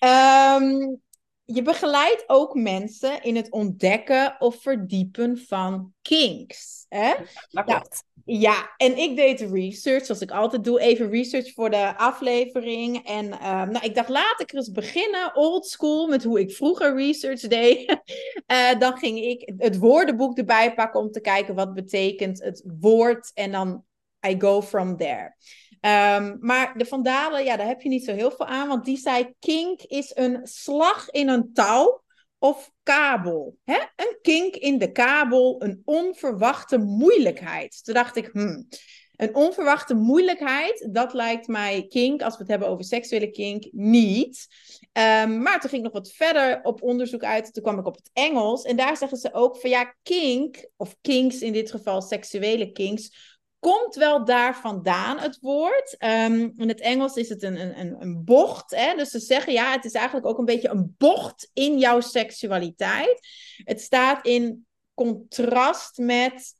[0.05, 1.03] Um,
[1.45, 6.87] je begeleidt ook mensen in het ontdekken of verdiepen van kinks.
[6.89, 7.15] Hè?
[7.49, 7.83] Ja,
[8.25, 13.07] ja, en ik deed research, zoals ik altijd doe, even research voor de aflevering.
[13.07, 16.97] En um, nou, ik dacht, laat ik eens beginnen, old school, met hoe ik vroeger
[16.97, 17.99] research deed.
[18.47, 23.31] uh, dan ging ik het woordenboek erbij pakken om te kijken wat betekent het woord.
[23.35, 23.85] En dan
[24.27, 25.37] I go from there.
[25.85, 28.97] Um, maar de Vandalen, ja, daar heb je niet zo heel veel aan, want die
[28.97, 32.03] zei: kink is een slag in een touw
[32.39, 33.57] of kabel.
[33.65, 33.79] Hè?
[33.97, 37.85] Een kink in de kabel, een onverwachte moeilijkheid.
[37.85, 38.69] Toen dacht ik, hmm,
[39.17, 44.47] een onverwachte moeilijkheid, dat lijkt mij kink, als we het hebben over seksuele kink, niet.
[44.93, 47.53] Um, maar toen ging ik nog wat verder op onderzoek uit.
[47.53, 48.63] Toen kwam ik op het Engels.
[48.63, 53.34] En daar zeggen ze ook van ja, kink, of kinks in dit geval, seksuele kinks
[53.65, 55.97] komt wel daar vandaan, het woord.
[55.99, 58.71] Um, in het Engels is het een, een, een bocht.
[58.71, 58.95] Hè?
[58.95, 63.29] Dus ze zeggen, ja, het is eigenlijk ook een beetje een bocht in jouw seksualiteit.
[63.57, 66.55] Het staat in contrast met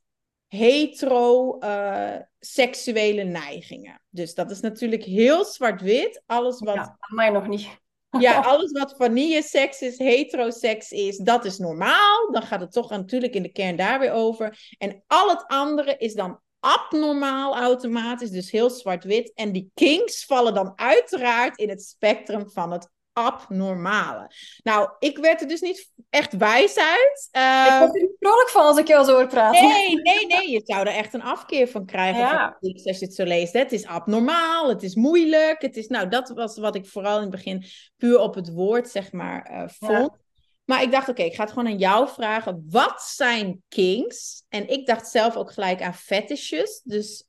[0.47, 4.01] hetero-seksuele eh, neigingen.
[4.09, 6.23] Dus dat is natuurlijk heel zwart-wit.
[6.25, 6.75] Alles wat...
[6.75, 7.67] Ja, mij nog niet.
[8.19, 12.31] Ja, alles wat vanille-seks is, heteroseks is, dat is normaal.
[12.31, 14.73] Dan gaat het toch natuurlijk in de kern daar weer over.
[14.77, 19.31] En al het andere is dan abnormaal automatisch, dus heel zwart-wit.
[19.33, 24.31] En die kinks vallen dan uiteraard in het spectrum van het abnormale.
[24.63, 27.29] Nou, ik werd er dus niet echt wijs uit.
[27.31, 29.67] Uh, ik word er niet vrolijk van als ik jou zo hoor praten.
[29.67, 30.51] Nee, nee, nee.
[30.51, 32.57] Je zou er echt een afkeer van krijgen ja.
[32.59, 33.53] als je het zo leest.
[33.53, 35.61] Het is abnormaal, het is moeilijk.
[35.61, 37.63] Het is, nou, dat was wat ik vooral in het begin
[37.97, 40.23] puur op het woord, zeg maar, uh, vond.
[40.65, 42.65] Maar ik dacht, oké, ik ga het gewoon aan jou vragen.
[42.69, 44.45] Wat zijn kinks?
[44.49, 46.81] En ik dacht zelf ook gelijk aan fetishes.
[46.83, 47.27] Dus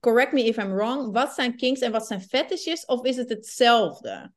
[0.00, 1.12] correct me if I'm wrong.
[1.12, 2.84] Wat zijn kinks en wat zijn fetishes?
[2.84, 4.32] Of is het hetzelfde?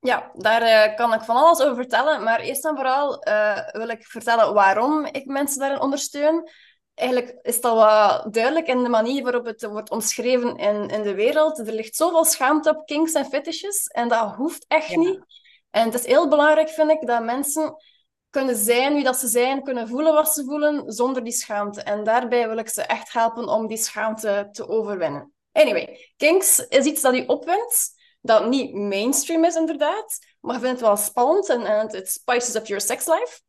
[0.00, 2.22] Ja, daar uh, kan ik van alles over vertellen.
[2.22, 6.50] Maar eerst en vooral uh, wil ik vertellen waarom ik mensen daarin ondersteun.
[6.94, 11.14] Eigenlijk is al wat duidelijk in de manier waarop het wordt omschreven in, in de
[11.14, 11.58] wereld.
[11.58, 13.86] Er ligt zoveel schaamte op kinks en fetishes.
[13.86, 15.20] En dat hoeft echt niet.
[15.70, 17.74] En het is heel belangrijk, vind ik, dat mensen
[18.30, 21.82] kunnen zijn wie dat ze zijn, kunnen voelen wat ze voelen, zonder die schaamte.
[21.82, 25.32] En daarbij wil ik ze echt helpen om die schaamte te overwinnen.
[25.52, 27.88] Anyway, kinks is iets dat u opwint,
[28.20, 32.66] dat niet mainstream is inderdaad, maar ik vind het wel spannend en, het spices of
[32.66, 33.40] your sex life.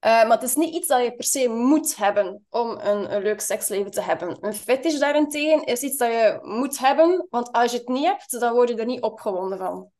[0.00, 3.22] Uh, maar het is niet iets dat je per se moet hebben om een, een
[3.22, 4.36] leuk seksleven te hebben.
[4.40, 8.40] Een fetish daarentegen is iets dat je moet hebben, want als je het niet hebt,
[8.40, 9.90] dan word je er niet opgewonden van.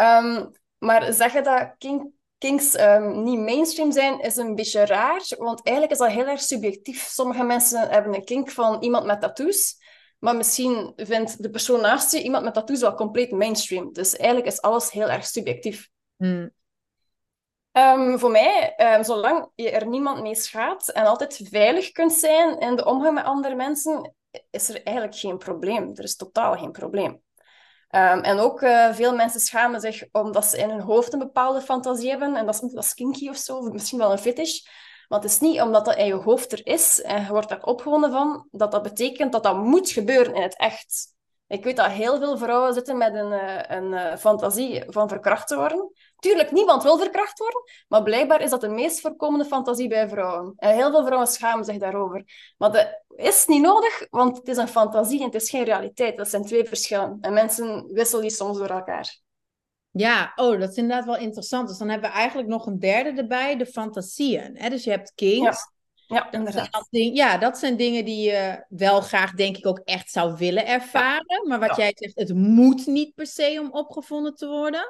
[0.00, 0.52] Um,
[0.86, 1.74] maar zeggen dat
[2.38, 5.22] kinks um, niet mainstream zijn, is een beetje raar.
[5.38, 7.06] Want eigenlijk is dat heel erg subjectief.
[7.08, 9.84] Sommige mensen hebben een kink van iemand met tattoos.
[10.18, 13.92] Maar misschien vindt de persoon naast je iemand met tattoos wel compleet mainstream.
[13.92, 15.88] Dus eigenlijk is alles heel erg subjectief.
[16.16, 16.50] Hmm.
[17.72, 22.58] Um, voor mij, um, zolang je er niemand mee schaadt en altijd veilig kunt zijn
[22.58, 24.14] in de omgang met andere mensen,
[24.50, 25.90] is er eigenlijk geen probleem.
[25.94, 27.24] Er is totaal geen probleem.
[27.96, 31.60] Um, en ook uh, veel mensen schamen zich omdat ze in hun hoofd een bepaalde
[31.60, 32.36] fantasie hebben.
[32.36, 34.60] En dat is, dat is kinky of zo, of misschien wel een fetish.
[35.08, 37.62] Maar het is niet omdat dat in je hoofd er is en je wordt daar
[37.62, 41.14] opgewonden van, dat dat betekent dat dat moet gebeuren in het echt.
[41.46, 45.48] Ik weet dat heel veel vrouwen zitten met een, eh, een, een fantasie van verkracht
[45.48, 45.92] te worden.
[46.18, 50.52] Tuurlijk, niemand wil verkracht worden, maar blijkbaar is dat de meest voorkomende fantasie bij vrouwen.
[50.56, 52.24] En heel veel vrouwen schamen zich daarover.
[52.56, 56.16] Maar dat is niet nodig, want het is een fantasie en het is geen realiteit.
[56.16, 57.18] Dat zijn twee verschillen.
[57.20, 59.20] En mensen wisselen die soms door elkaar.
[59.90, 61.68] Ja, oh, dat is inderdaad wel interessant.
[61.68, 64.56] Dus dan hebben we eigenlijk nog een derde erbij, de fantasieën.
[64.56, 64.68] Hè?
[64.68, 65.74] Dus je hebt kings.
[66.06, 66.72] Ja, inderdaad.
[66.72, 70.66] Dat ja, dat zijn dingen die je wel graag, denk ik, ook echt zou willen
[70.66, 71.48] ervaren.
[71.48, 74.88] Maar wat jij zegt, het moet niet per se om opgevonden te worden.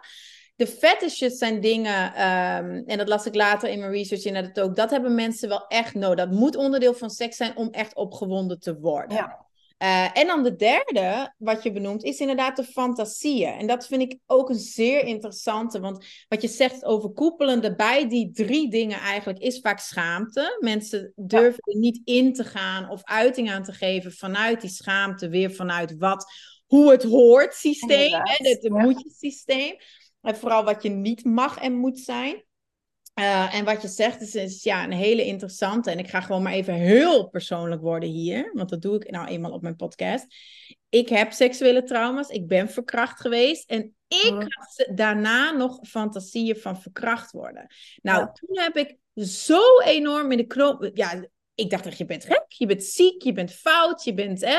[0.56, 4.76] De fetishes zijn dingen, ehm, en dat las ik later in mijn research inderdaad ook,
[4.76, 6.16] dat hebben mensen wel echt nodig.
[6.16, 9.16] Dat moet onderdeel van seks zijn om echt opgewonden te worden.
[9.16, 9.46] Ja.
[9.78, 13.52] Uh, en dan de derde, wat je benoemt, is inderdaad de fantasieën.
[13.52, 15.80] En dat vind ik ook een zeer interessante.
[15.80, 20.56] Want wat je zegt, overkoepelende bij die drie dingen eigenlijk, is vaak schaamte.
[20.60, 25.28] Mensen durven er niet in te gaan of uiting aan te geven vanuit die schaamte,
[25.28, 26.32] weer vanuit wat,
[26.66, 28.94] hoe het hoort systeem, hè, het ja.
[29.18, 29.76] systeem.
[30.26, 32.44] En vooral wat je niet mag en moet zijn.
[33.20, 35.90] Uh, en wat je zegt is, is, ja, een hele interessante.
[35.90, 38.50] En ik ga gewoon maar even heel persoonlijk worden hier.
[38.54, 40.26] Want dat doe ik nou eenmaal op mijn podcast.
[40.88, 42.28] Ik heb seksuele trauma's.
[42.28, 43.70] Ik ben verkracht geweest.
[43.70, 44.38] En ik oh.
[44.38, 47.66] had daarna nog fantasieën van verkracht worden.
[48.02, 50.90] Nou, toen heb ik zo enorm in de knoop...
[50.94, 54.40] Ja, ik dacht dat je bent gek, je bent ziek, je bent fout, je bent...
[54.40, 54.58] Hè?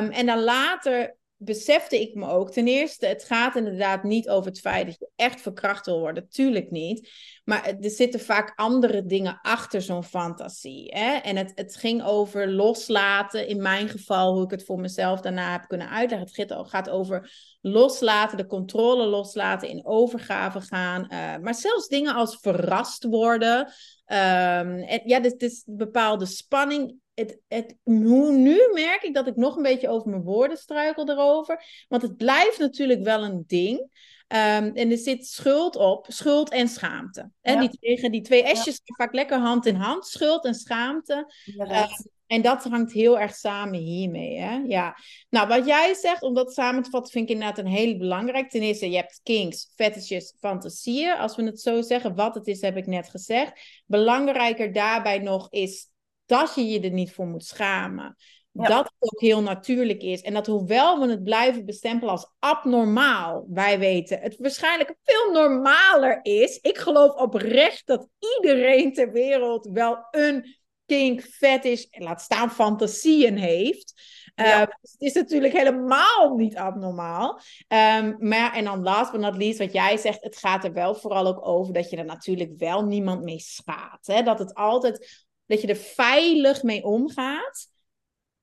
[0.00, 2.50] Um, en dan later besefte ik me ook.
[2.50, 6.28] Ten eerste, het gaat inderdaad niet over het feit dat je echt verkracht wil worden.
[6.28, 7.10] Tuurlijk niet.
[7.44, 10.94] Maar er zitten vaak andere dingen achter zo'n fantasie.
[10.94, 11.14] Hè?
[11.14, 13.48] En het, het ging over loslaten.
[13.48, 16.28] In mijn geval, hoe ik het voor mezelf daarna heb kunnen uitleggen.
[16.34, 21.02] Het gaat over loslaten, de controle loslaten, in overgave gaan.
[21.02, 23.58] Uh, maar zelfs dingen als verrast worden.
[24.06, 29.62] Um, ja, dus, dus bepaalde spanning het, het, nu merk ik dat ik nog een
[29.62, 31.64] beetje over mijn woorden struikel erover.
[31.88, 33.90] Want het blijft natuurlijk wel een ding.
[34.34, 37.30] Um, en er zit schuld op, schuld en schaamte.
[37.40, 38.94] En die, tegen die twee S'jes ja.
[38.96, 41.32] vaak lekker hand in hand, schuld en schaamte.
[41.56, 41.86] Uh,
[42.26, 44.38] en dat hangt heel erg samen hiermee.
[44.38, 44.56] Hè?
[44.66, 44.96] Ja.
[45.30, 48.50] Nou, wat jij zegt, om dat samen te vatten, vind ik inderdaad een hele belangrijk.
[48.50, 51.16] Ten eerste, je hebt kinks, fetishes, fantasieën.
[51.16, 53.82] Als we het zo zeggen, wat het is, heb ik net gezegd.
[53.86, 55.88] Belangrijker daarbij nog is
[56.26, 58.16] dat je je er niet voor moet schamen.
[58.52, 60.22] Dat het ook heel natuurlijk is.
[60.22, 66.20] En dat hoewel we het blijven bestempelen als abnormaal, wij weten het waarschijnlijk veel normaler
[66.22, 66.58] is.
[66.60, 73.92] Ik geloof oprecht dat iedereen ter wereld wel een kink, fetish, laat staan fantasieën heeft.
[74.36, 77.40] Uh, het is natuurlijk helemaal niet abnormaal.
[77.68, 80.94] Um, maar en dan last but not least, wat jij zegt, het gaat er wel
[80.94, 84.06] vooral ook over dat je er natuurlijk wel niemand mee schaadt.
[84.06, 84.22] Hè?
[84.22, 87.71] Dat het altijd dat je er veilig mee omgaat.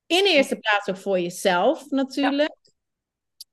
[0.09, 2.55] In eerste plaats ook voor jezelf natuurlijk.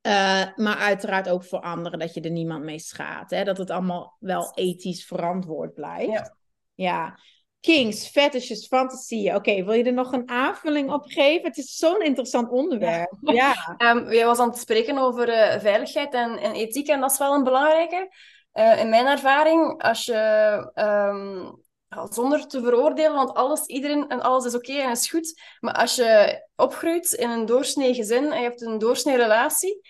[0.06, 3.30] Uh, maar uiteraard ook voor anderen, dat je er niemand mee schaadt.
[3.30, 3.44] Hè?
[3.44, 6.12] Dat het allemaal wel ethisch verantwoord blijft.
[6.12, 6.36] Ja.
[6.74, 7.18] ja.
[7.60, 9.34] Kings, fetishes, fantasieën.
[9.34, 11.46] Oké, wil je er nog een aanvulling op geven?
[11.46, 13.12] Het is zo'n interessant onderwerp.
[13.20, 13.76] Ja.
[13.78, 13.94] ja.
[13.94, 17.18] Um, jij was aan het spreken over uh, veiligheid en, en, ethiek en dat is
[17.18, 18.14] wel een belangrijke.
[18.54, 24.44] Uh, in mijn ervaring, als je um, zonder te veroordelen, want alles, iedereen en alles
[24.44, 25.40] is oké en is goed.
[25.60, 29.80] Maar als je opgroeit in een doorsnee gezin en je hebt een doorsnee relatie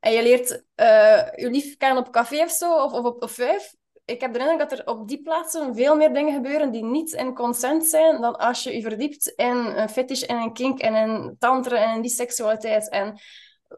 [0.00, 3.30] en je leert uh, je lief kennen op café of zo, of, of op of
[3.30, 3.74] vijf,
[4.06, 7.12] ik heb de indruk dat er op die plaatsen veel meer dingen gebeuren die niet
[7.12, 10.94] in consent zijn dan als je je verdiept in een fetish en een kink en
[10.94, 12.88] een tantra en in die seksualiteit.
[12.88, 13.20] En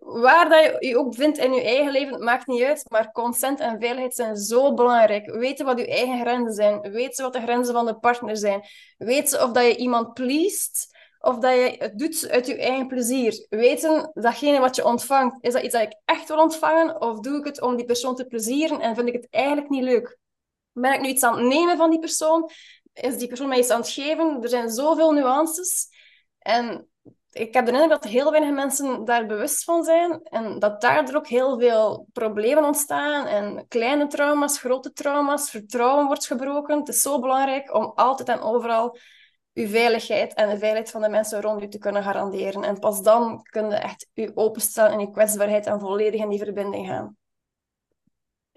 [0.01, 2.85] waar dat je je ook vindt in je eigen leven, maakt niet uit.
[2.91, 5.31] Maar consent en veiligheid zijn zo belangrijk.
[5.31, 6.81] Weten wat je eigen grenzen zijn.
[6.81, 8.65] Weten wat de grenzen van de partner zijn.
[8.99, 10.97] Weten of dat je iemand pleest.
[11.21, 13.47] Of dat je het doet uit je eigen plezier.
[13.49, 15.37] Weten datgene wat je ontvangt.
[15.41, 17.01] Is dat iets dat ik echt wil ontvangen?
[17.01, 19.83] Of doe ik het om die persoon te plezieren en vind ik het eigenlijk niet
[19.83, 20.19] leuk?
[20.73, 22.51] Ben ik nu iets aan het nemen van die persoon?
[22.93, 24.43] Is die persoon mij iets aan het geven?
[24.43, 25.89] Er zijn zoveel nuances.
[26.39, 26.89] En
[27.33, 31.17] ik heb de indruk dat heel weinig mensen daar bewust van zijn en dat daardoor
[31.17, 36.79] ook heel veel problemen ontstaan en kleine trauma's, grote trauma's, vertrouwen wordt gebroken.
[36.79, 38.97] Het is zo belangrijk om altijd en overal
[39.55, 42.65] uw veiligheid en de veiligheid van de mensen rond u te kunnen garanderen.
[42.65, 46.39] En pas dan kun je echt u openstellen in je kwetsbaarheid en volledig in die
[46.39, 47.17] verbinding gaan.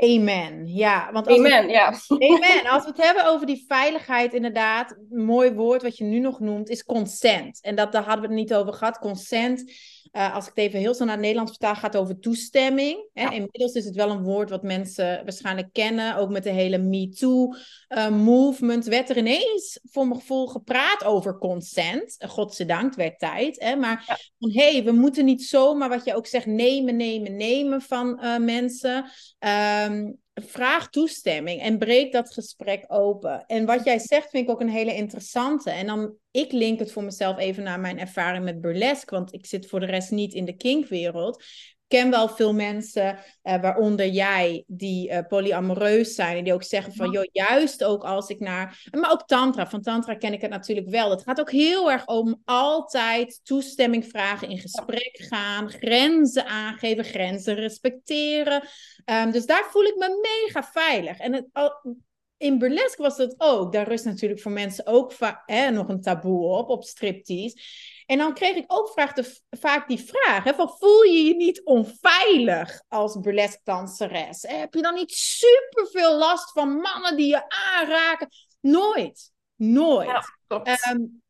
[0.03, 0.67] Amen.
[0.67, 1.93] Ja, want als Amen, we, ja.
[2.07, 2.69] Amen.
[2.69, 6.39] Als we het hebben over die veiligheid, inderdaad, een mooi woord wat je nu nog
[6.39, 7.61] noemt, is consent.
[7.61, 8.97] En dat, daar hadden we het niet over gehad.
[8.97, 9.71] Consent,
[10.11, 13.09] uh, als ik het even heel snel naar het Nederlands vertaal, gaat over toestemming.
[13.13, 13.23] Hè?
[13.23, 13.31] Ja.
[13.31, 16.15] Inmiddels is het wel een woord wat mensen waarschijnlijk kennen.
[16.15, 22.15] Ook met de hele MeToo-movement uh, werd er ineens, voor mijn gevoel, gepraat over consent.
[22.27, 23.59] Godzijdank, het werd tijd.
[23.59, 23.75] Hè?
[23.75, 24.17] Maar ja.
[24.39, 28.19] van, hé, hey, we moeten niet zomaar, wat je ook zegt, nemen, nemen, nemen van
[28.23, 29.05] uh, mensen.
[29.39, 29.90] Um,
[30.33, 33.45] vraag toestemming en breek dat gesprek open.
[33.45, 35.71] En wat jij zegt vind ik ook een hele interessante.
[35.71, 39.45] En dan, ik link het voor mezelf even naar mijn ervaring met burlesque, want ik
[39.45, 41.43] zit voor de rest niet in de kinkwereld
[41.91, 46.37] ken wel veel mensen, uh, waaronder jij, die uh, polyamoreus zijn.
[46.37, 48.87] En die ook zeggen van, joh, juist ook als ik naar...
[48.91, 51.09] Maar ook tantra, van tantra ken ik het natuurlijk wel.
[51.09, 57.55] Het gaat ook heel erg om altijd toestemming vragen, in gesprek gaan, grenzen aangeven, grenzen
[57.55, 58.63] respecteren.
[59.05, 61.17] Um, dus daar voel ik me mega veilig.
[61.17, 61.97] En het, al,
[62.37, 63.73] in burlesque was dat ook.
[63.73, 65.13] Daar rust natuurlijk voor mensen ook
[65.45, 67.57] hè, nog een taboe op, op striptease.
[68.11, 71.35] En dan kreeg ik ook vraag de, vaak die vraag: hè, van, voel je je
[71.35, 74.41] niet onveilig als burlesque danseres?
[74.47, 78.29] Heb je dan niet super veel last van mannen die je aanraken?
[78.61, 79.31] Nooit.
[79.55, 80.07] Nooit.
[80.47, 81.21] Ja, um,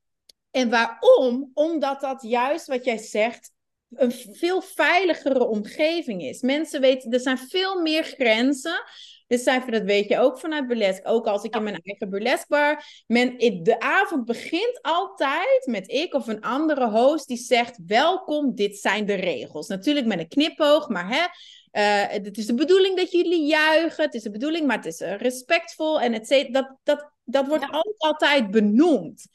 [0.52, 1.52] en waarom?
[1.54, 3.52] Omdat dat juist wat jij zegt,
[3.90, 6.42] een veel veiligere omgeving is.
[6.42, 8.84] Mensen weten, er zijn veel meer grenzen.
[9.32, 11.10] Dus cijfer, dat weet je ook vanuit burlesque.
[11.10, 12.84] Ook als ik in mijn eigen burlesque bar...
[13.08, 17.80] Men, de avond begint altijd met ik of een andere host die zegt...
[17.86, 19.68] Welkom, dit zijn de regels.
[19.68, 21.26] Natuurlijk met een knipoog, maar hè...
[21.72, 24.04] Uh, het is de bedoeling dat jullie juichen.
[24.04, 26.02] Het is de bedoeling, maar het is uh, respectvol.
[26.02, 27.78] En het, dat, dat, dat wordt ja.
[27.78, 29.26] ook altijd benoemd.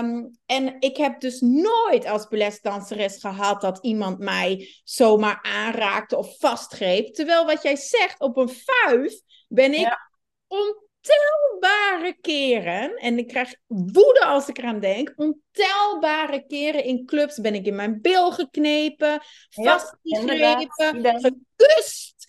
[0.00, 6.38] Um, en ik heb dus nooit als burlesdanseres gehad dat iemand mij zomaar aanraakte of
[6.38, 7.14] vastgreep.
[7.14, 10.10] Terwijl wat jij zegt, op een vuif ben ik ja.
[10.48, 17.54] ontelbare keren, en ik krijg woede als ik eraan denk, ontelbare keren in clubs ben
[17.54, 22.28] ik in mijn bil geknepen, vastgegrepen, ja, gekust,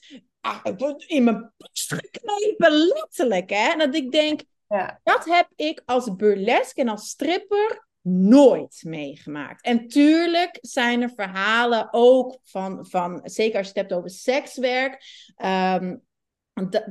[1.08, 3.50] in mijn post geknepen, letterlijk.
[3.50, 3.72] Hè?
[3.72, 5.00] En dat ik denk, ja.
[5.04, 9.62] Dat heb ik als burlesque en als stripper nooit meegemaakt.
[9.62, 15.04] En tuurlijk zijn er verhalen ook van, van zeker als je het hebt over sekswerk.
[15.44, 16.04] Um,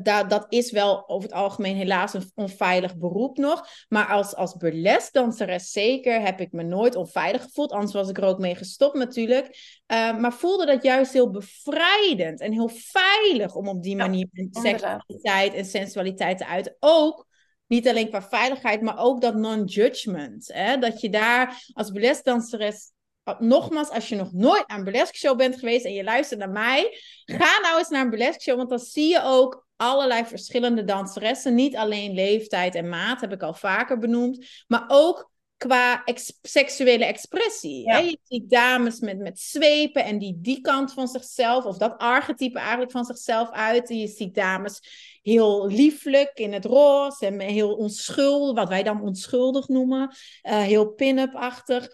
[0.02, 3.66] da, dat is wel over het algemeen helaas een onveilig beroep nog.
[3.88, 7.72] Maar als, als burlesque danseres zeker heb ik me nooit onveilig gevoeld.
[7.72, 9.46] Anders was ik er ook mee gestopt natuurlijk.
[9.92, 14.60] Uh, maar voelde dat juist heel bevrijdend en heel veilig om op die manier ja,
[14.60, 16.76] seksualiteit en sensualiteit te uiten.
[16.80, 17.26] Ook
[17.74, 20.54] niet alleen qua veiligheid, maar ook dat non-judgment.
[20.80, 22.92] Dat je daar als burlesque-danseres
[23.38, 26.50] nogmaals, als je nog nooit aan een burlesque show bent geweest en je luistert naar
[26.50, 30.84] mij, ga nou eens naar een burlesque show, want dan zie je ook allerlei verschillende
[30.84, 31.54] danseressen.
[31.54, 37.04] Niet alleen leeftijd en maat, heb ik al vaker benoemd, maar ook qua ex seksuele
[37.04, 37.86] expressie.
[37.86, 37.92] Ja.
[37.92, 37.98] Hè?
[37.98, 42.58] Je ziet dames met, met zwepen en die die kant van zichzelf, of dat archetype
[42.58, 43.98] eigenlijk van zichzelf uiten.
[43.98, 44.80] Je ziet dames
[45.22, 50.86] heel lieflijk in het roze en heel onschuldig, wat wij dan onschuldig noemen, uh, heel
[50.86, 51.88] pin-up-achtig.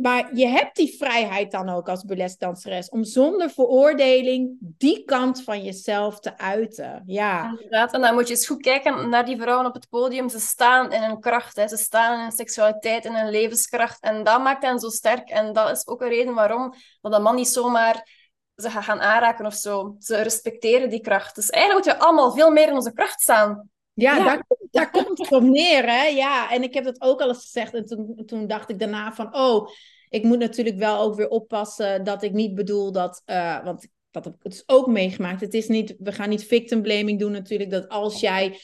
[0.00, 5.62] Maar je hebt die vrijheid dan ook als burlesque om zonder veroordeling die kant van
[5.62, 7.02] jezelf te uiten.
[7.06, 7.50] Ja.
[7.50, 10.28] Inderdaad, en dan moet je eens goed kijken naar die vrouwen op het podium.
[10.28, 11.68] Ze staan in hun kracht, hè.
[11.68, 14.00] ze staan in hun seksualiteit, in hun levenskracht.
[14.00, 15.28] En dat maakt hen zo sterk.
[15.28, 18.08] En dat is ook een reden waarom dat man niet zomaar
[18.56, 19.96] ze gaan aanraken of zo.
[19.98, 21.34] Ze respecteren die kracht.
[21.34, 23.70] Dus eigenlijk moeten we allemaal veel meer in onze kracht staan.
[23.98, 24.24] Ja, ja.
[24.24, 26.04] Daar, daar komt het op neer, hè?
[26.06, 27.74] Ja, en ik heb dat ook al eens gezegd.
[27.74, 29.68] En toen, toen dacht ik daarna van, oh,
[30.08, 34.24] ik moet natuurlijk wel ook weer oppassen dat ik niet bedoel dat, uh, want dat
[34.24, 35.40] heb ik dus ook meegemaakt.
[35.40, 38.58] Het is niet, we gaan niet victim blaming doen natuurlijk, dat als jij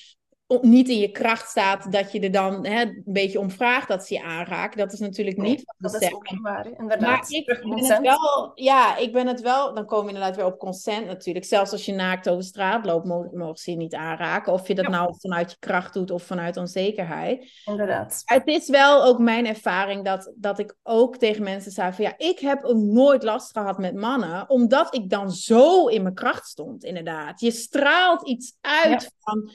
[0.46, 4.07] niet in je kracht staat, dat je er dan hè, een beetje om vraagt dat
[4.07, 4.76] ze je aanraakt.
[4.76, 7.00] Dat is natuurlijk niet nee, Dat is ook waar, inderdaad.
[7.00, 10.44] Maar ik ben het wel, ja, ik ben het wel, dan komen we inderdaad weer
[10.44, 11.44] op consent natuurlijk.
[11.44, 14.52] Zelfs als je naakt over straat loopt, mogen, mogen ze je niet aanraken.
[14.52, 14.90] Of je dat ja.
[14.90, 17.50] nou vanuit je kracht doet of vanuit onzekerheid.
[17.64, 18.22] Inderdaad.
[18.24, 22.14] Het is wel ook mijn ervaring dat, dat ik ook tegen mensen zei van ja,
[22.16, 26.46] ik heb ook nooit last gehad met mannen, omdat ik dan zo in mijn kracht
[26.46, 27.40] stond, inderdaad.
[27.40, 29.09] Je straalt iets uit ja.
[29.18, 29.50] van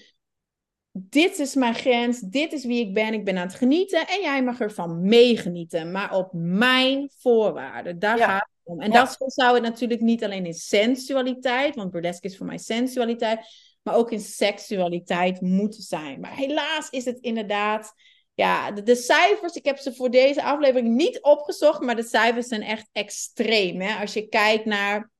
[1.10, 4.22] dit is mijn grens, dit is wie ik ben, ik ben aan het genieten en
[4.22, 8.00] jij mag ervan meegenieten, maar op mijn voorwaarden.
[8.00, 8.28] Daar ja.
[8.28, 8.82] gaat het om.
[8.82, 9.04] En ja.
[9.04, 13.40] dat zou het natuurlijk niet alleen in sensualiteit, want burlesque is voor mij sensualiteit,
[13.84, 16.20] maar ook in seksualiteit moeten zijn.
[16.20, 17.94] Maar helaas is het inderdaad,
[18.34, 22.48] ja, de, de cijfers, ik heb ze voor deze aflevering niet opgezocht, maar de cijfers
[22.48, 23.82] zijn echt extreem.
[23.82, 24.00] Hè?
[24.00, 25.12] Als je kijkt naar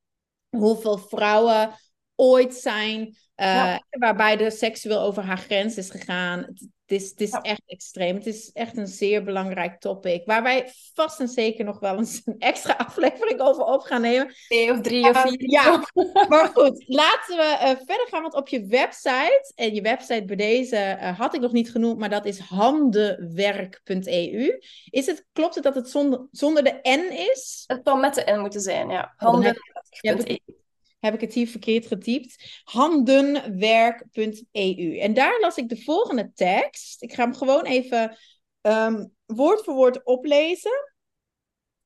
[0.50, 1.72] hoeveel vrouwen
[2.20, 3.18] ooit zijn.
[3.42, 6.40] Uh, Waarbij de seksueel over haar grens is gegaan.
[6.40, 8.16] Het, is, het is echt extreem.
[8.16, 10.26] Het is echt een zeer belangrijk topic.
[10.26, 14.34] Waar wij vast en zeker nog wel eens een extra aflevering over op gaan nemen.
[14.48, 15.50] Twee of drie of vier.
[15.50, 15.84] ja,
[16.30, 16.84] maar goed.
[16.88, 18.22] Laten we uh, verder gaan.
[18.22, 22.10] Want op je website, en je website bij deze had ik nog niet genoemd, maar
[22.10, 24.60] dat is handenwerk.eu.
[24.90, 27.64] Is het, klopt het dat het zonder, zonder de N is?
[27.68, 29.14] Het zou met de N moeten zijn, ja.
[29.16, 30.58] Handenwerk.eu
[31.00, 32.62] heb ik het hier verkeerd getypt.
[32.64, 35.00] Handenwerk.eu.
[35.00, 37.02] En daar las ik de volgende tekst.
[37.02, 38.18] Ik ga hem gewoon even
[38.62, 40.89] um, woord voor woord oplezen.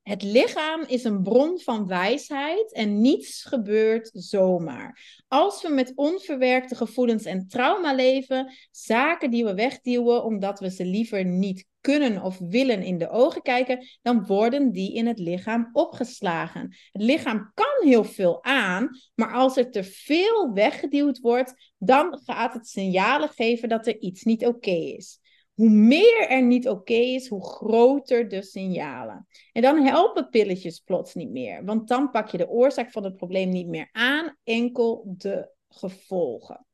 [0.03, 5.21] Het lichaam is een bron van wijsheid en niets gebeurt zomaar.
[5.27, 10.85] Als we met onverwerkte gevoelens en trauma leven, zaken die we wegduwen omdat we ze
[10.85, 15.69] liever niet kunnen of willen in de ogen kijken, dan worden die in het lichaam
[15.73, 16.75] opgeslagen.
[16.91, 22.53] Het lichaam kan heel veel aan, maar als er te veel weggeduwd wordt, dan gaat
[22.53, 25.19] het signalen geven dat er iets niet oké is.
[25.53, 29.27] Hoe meer er niet oké is, hoe groter de signalen.
[29.51, 33.15] En dan helpen pilletjes plots niet meer, want dan pak je de oorzaak van het
[33.15, 36.65] probleem niet meer aan, enkel de gevolgen.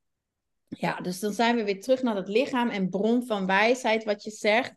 [0.67, 4.23] Ja, dus dan zijn we weer terug naar het lichaam en bron van wijsheid, wat
[4.23, 4.73] je zegt.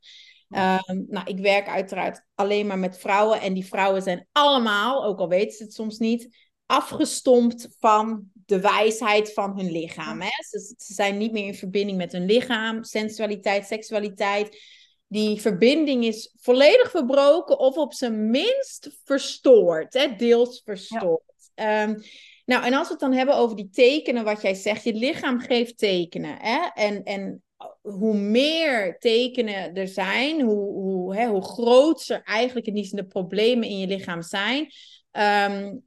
[0.49, 5.19] Um, nou, ik werk uiteraard alleen maar met vrouwen en die vrouwen zijn allemaal, ook
[5.19, 10.21] al weten ze het soms niet, afgestompt van de wijsheid van hun lichaam.
[10.21, 10.31] Hè?
[10.49, 14.61] Ze, ze, zijn niet meer in verbinding met hun lichaam, sensualiteit, seksualiteit.
[15.07, 20.17] Die verbinding is volledig verbroken of op zijn minst verstoord, hè?
[20.17, 21.51] deels verstoord.
[21.55, 21.83] Ja.
[21.83, 22.03] Um,
[22.45, 25.41] nou, en als we het dan hebben over die tekenen, wat jij zegt, je lichaam
[25.41, 26.37] geeft tekenen.
[26.41, 26.69] Hè?
[26.75, 27.43] En, en
[27.81, 33.07] hoe meer tekenen er zijn, hoe, hoe, hè, hoe groter eigenlijk in die zin de
[33.07, 34.73] problemen in je lichaam zijn,
[35.13, 35.85] um,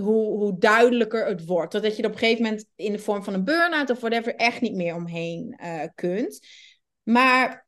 [0.00, 1.72] hoe, hoe duidelijker het wordt.
[1.72, 4.34] Dat je er op een gegeven moment in de vorm van een burn-out of whatever
[4.34, 6.46] echt niet meer omheen uh, kunt.
[7.02, 7.66] Maar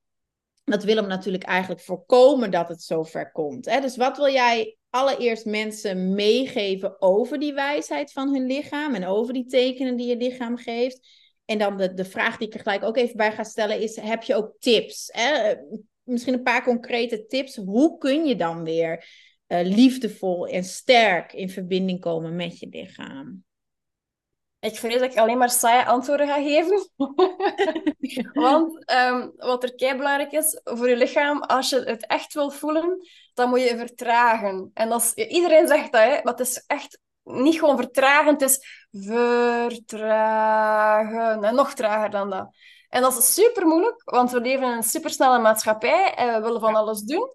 [0.65, 3.65] dat wil hem natuurlijk eigenlijk voorkomen dat het zo ver komt.
[3.65, 3.81] Hè?
[3.81, 9.35] Dus wat wil jij allereerst mensen meegeven over die wijsheid van hun lichaam en over
[9.35, 11.09] die tekenen die je lichaam geeft?
[11.45, 13.97] En dan de, de vraag die ik er gelijk ook even bij ga stellen is:
[13.97, 15.09] heb je ook tips?
[15.13, 15.55] Hè?
[16.03, 17.57] Misschien een paar concrete tips.
[17.57, 19.05] Hoe kun je dan weer
[19.53, 23.45] uh, liefdevol en sterk in verbinding komen met je lichaam?
[24.61, 26.91] Ik vrees dat ik alleen maar saaie antwoorden ga geven.
[28.45, 32.51] Want um, wat er kei belangrijk is voor je lichaam, als je het echt wil
[32.51, 34.71] voelen, dan moet je vertragen.
[34.75, 38.87] En als, iedereen zegt dat, hè, maar het is echt niet gewoon vertragen, het is
[38.91, 40.25] vertragen.
[41.45, 42.49] En nog trager dan dat.
[42.89, 46.61] En dat is super moeilijk, want we leven in een supersnelle maatschappij en we willen
[46.61, 47.35] van alles doen.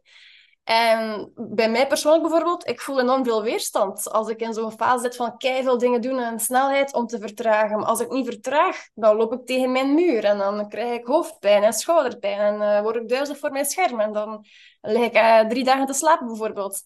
[0.66, 5.03] En bij mij persoonlijk bijvoorbeeld, ik voel enorm veel weerstand als ik in zo'n fase
[5.03, 7.78] zit van veel dingen doen en snelheid om te vertragen.
[7.78, 11.05] Maar als ik niet vertraag, dan loop ik tegen mijn muur en dan krijg ik
[11.05, 14.45] hoofdpijn en schouderpijn en uh, word ik duizelig voor mijn scherm en dan
[14.82, 16.82] lig ik uh, drie dagen te slapen bijvoorbeeld.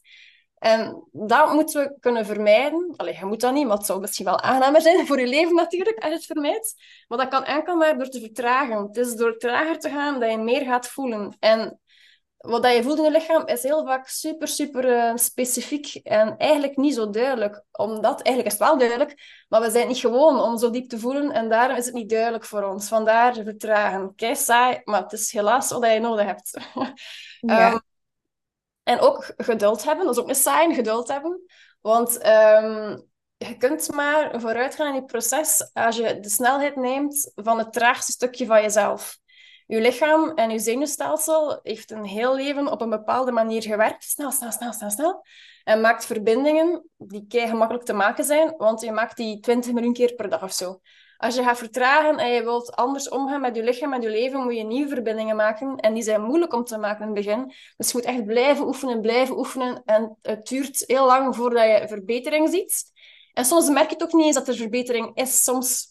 [0.58, 2.94] En dat moeten we kunnen vermijden.
[2.98, 5.56] Allee, je moet dat niet, maar het zou misschien wel aangenamer zijn voor je leven
[5.56, 6.76] natuurlijk, als je het vermijdt.
[7.08, 8.78] Maar dat kan enkel maar door te vertragen.
[8.78, 11.36] Het is door trager te gaan dat je meer gaat voelen.
[11.40, 11.80] En
[12.40, 16.38] wat dat je voelt in je lichaam is heel vaak super, super uh, specifiek en
[16.38, 17.64] eigenlijk niet zo duidelijk.
[17.72, 21.00] Omdat, eigenlijk is het wel duidelijk, maar we zijn niet gewoon om zo diep te
[21.00, 22.88] voelen en daarom is het niet duidelijk voor ons.
[22.88, 24.16] Vandaar vertragen.
[24.16, 26.58] Kei saai, maar het is helaas wat je nodig hebt.
[27.42, 27.72] Ja.
[27.72, 27.82] um,
[28.84, 31.42] en ook geduld hebben, dat is ook een saai, geduld hebben.
[31.82, 37.32] Want um, je kunt maar vooruit gaan in je proces als je de snelheid neemt
[37.36, 39.20] van het traagste stukje van jezelf.
[39.70, 44.04] Je lichaam en je zenuwstelsel heeft een heel leven op een bepaalde manier gewerkt.
[44.04, 45.26] Snel, snel, snel, snel, snel.
[45.64, 49.94] En maakt verbindingen die kei gemakkelijk te maken zijn, want je maakt die 20 miljoen
[49.94, 50.80] keer per dag of zo.
[51.18, 54.44] Als je gaat vertragen en je wilt anders omgaan met je lichaam, met je leven,
[54.44, 55.76] moet je nieuwe verbindingen maken.
[55.76, 57.54] En die zijn moeilijk om te maken in het begin.
[57.78, 59.82] Dus je moet echt blijven oefenen, blijven oefenen.
[59.86, 62.92] En het duurt heel lang voordat je verbetering ziet.
[63.34, 65.44] En soms merk je ook niet eens dat er verbetering is.
[65.44, 65.89] Soms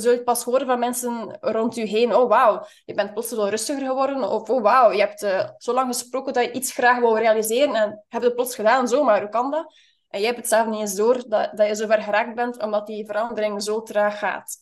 [0.00, 2.14] zul je pas horen van mensen rond je heen.
[2.14, 4.30] Oh, wauw, je bent plots wel rustiger geworden.
[4.30, 7.74] Of, oh, wauw, je hebt uh, zo lang gesproken dat je iets graag wil realiseren
[7.74, 8.88] en heb het plots gedaan.
[8.88, 9.74] Zomaar, hoe kan dat?
[10.08, 12.62] En jij hebt het zelf niet eens door dat, dat je zo ver geraakt bent,
[12.62, 14.56] omdat die verandering zo traag gaat.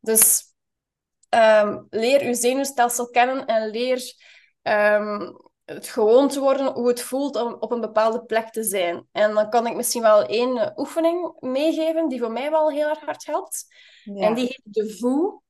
[0.00, 0.42] Dus
[1.28, 4.02] um, leer je zenuwstelsel kennen en leer
[4.62, 9.06] um, het gewoon te worden hoe het voelt om op een bepaalde plek te zijn.
[9.12, 13.00] En dan kan ik misschien wel één oefening meegeven die voor mij wel heel erg
[13.00, 13.66] hard helpt.
[14.04, 14.26] Ja.
[14.26, 15.40] En die heet de VOE.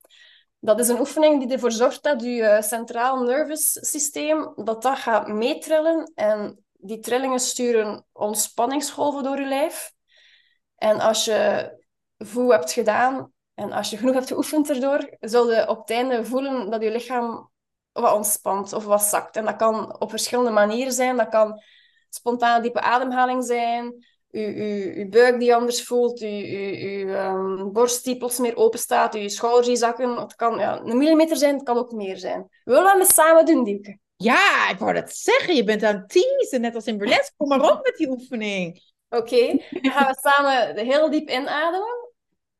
[0.58, 5.28] Dat is een oefening die ervoor zorgt dat je centraal nervous systeem dat dat gaat
[5.28, 6.12] meetrillen.
[6.14, 9.92] En die trillingen sturen ontspanningsgolven door je lijf.
[10.76, 11.70] En als je
[12.18, 16.24] VOE hebt gedaan, En als je genoeg hebt geoefend erdoor, zul je op het einde
[16.24, 17.50] voelen dat je lichaam
[17.92, 19.36] wat ontspant of wat zakt.
[19.36, 21.16] En dat kan op verschillende manieren zijn.
[21.16, 21.62] Dat kan
[22.08, 28.38] spontane diepe ademhaling zijn, je, buik die anders voelt, je, je, um, borst die plots
[28.38, 30.16] meer open staat, je schouders die zakken.
[30.16, 32.48] Het kan ja, een millimeter zijn, het kan ook meer zijn.
[32.64, 33.98] We willen dat samen doen, Dieke.
[34.16, 35.54] Ja, ik wou dat zeggen.
[35.54, 37.34] Je bent aan het teasen, net als in burlesque.
[37.36, 38.82] Kom maar op met die oefening.
[39.08, 42.09] Oké, dan gaan we samen heel diep inademen.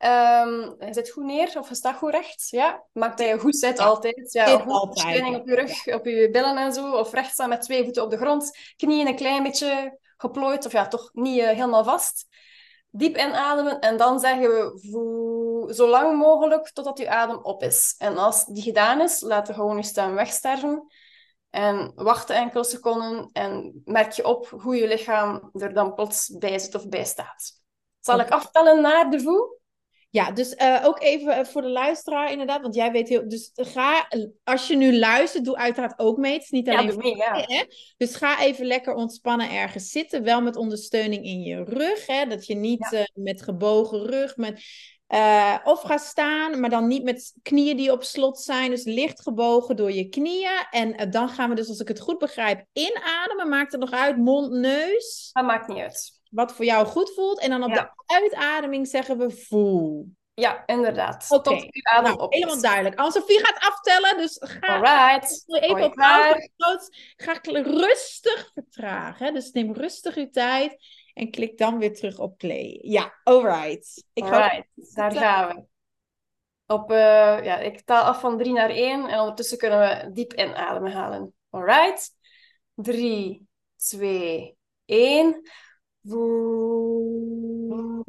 [0.05, 2.47] Um, je zit goed neer of je staat goed recht.
[2.49, 4.31] Ja, maakt dat je goed zit altijd.
[4.31, 5.35] Ja, altijd.
[5.35, 6.91] op je rug, op je billen en zo.
[6.91, 8.57] Of recht staan met twee voeten op de grond.
[8.75, 10.65] Knieën een klein beetje geplooid.
[10.65, 12.27] Of ja, toch niet uh, helemaal vast.
[12.89, 17.95] Diep inademen en dan zeggen we zo lang mogelijk totdat je adem op is.
[17.97, 20.87] En als die gedaan is, laat je gewoon je stem wegsterven.
[21.49, 26.59] En wacht enkele seconden en merk je op hoe je lichaam er dan plots bij
[26.59, 27.59] zit of bij staat.
[27.99, 29.59] Zal ik aftellen naar de voe?
[30.11, 33.27] Ja, dus uh, ook even eh, voor de luisteraar inderdaad, want jij weet heel...
[33.27, 34.07] Dus ga,
[34.43, 36.33] als je nu luistert, doe uiteraard ook mee.
[36.33, 36.87] Het is niet alleen...
[36.87, 37.43] Ja, mee, ja.
[37.47, 37.63] Hè?
[37.97, 42.05] Dus ga even lekker ontspannen ergens zitten, wel met ondersteuning in je rug.
[42.05, 42.25] Hè?
[42.25, 42.99] Dat je niet ja.
[42.99, 44.63] uh, met gebogen rug, met...
[45.07, 48.69] Uh, of ga staan, maar dan niet met knieën die op slot zijn.
[48.69, 50.65] Dus licht gebogen door je knieën.
[50.69, 53.49] En uh, dan gaan we dus, als ik het goed begrijp, inademen.
[53.49, 54.17] Maakt het nog uit?
[54.17, 55.29] Mond, neus?
[55.33, 57.39] Dat maakt niet uit wat voor jou goed voelt.
[57.39, 60.07] En dan op de uitademing zeggen we voel.
[60.33, 61.25] Ja, inderdaad.
[61.29, 61.69] Oké, okay.
[62.01, 62.99] nou, helemaal duidelijk.
[62.99, 65.43] Anne-Sophie gaat aftellen, dus ga Alright.
[65.47, 65.93] even op.
[67.15, 69.33] Ga rustig vertragen.
[69.33, 70.77] Dus neem rustig uw tijd
[71.13, 72.79] en klik dan weer terug op play.
[72.81, 74.05] Ja, alright.
[74.13, 75.63] Ik alright, daar gaan we.
[76.73, 76.97] Op, uh,
[77.43, 81.33] ja, ik taal af van 3 naar 1 en ondertussen kunnen we diep inademen halen.
[81.49, 82.09] Alright.
[82.75, 84.57] 3, 2,
[86.03, 88.01] 1.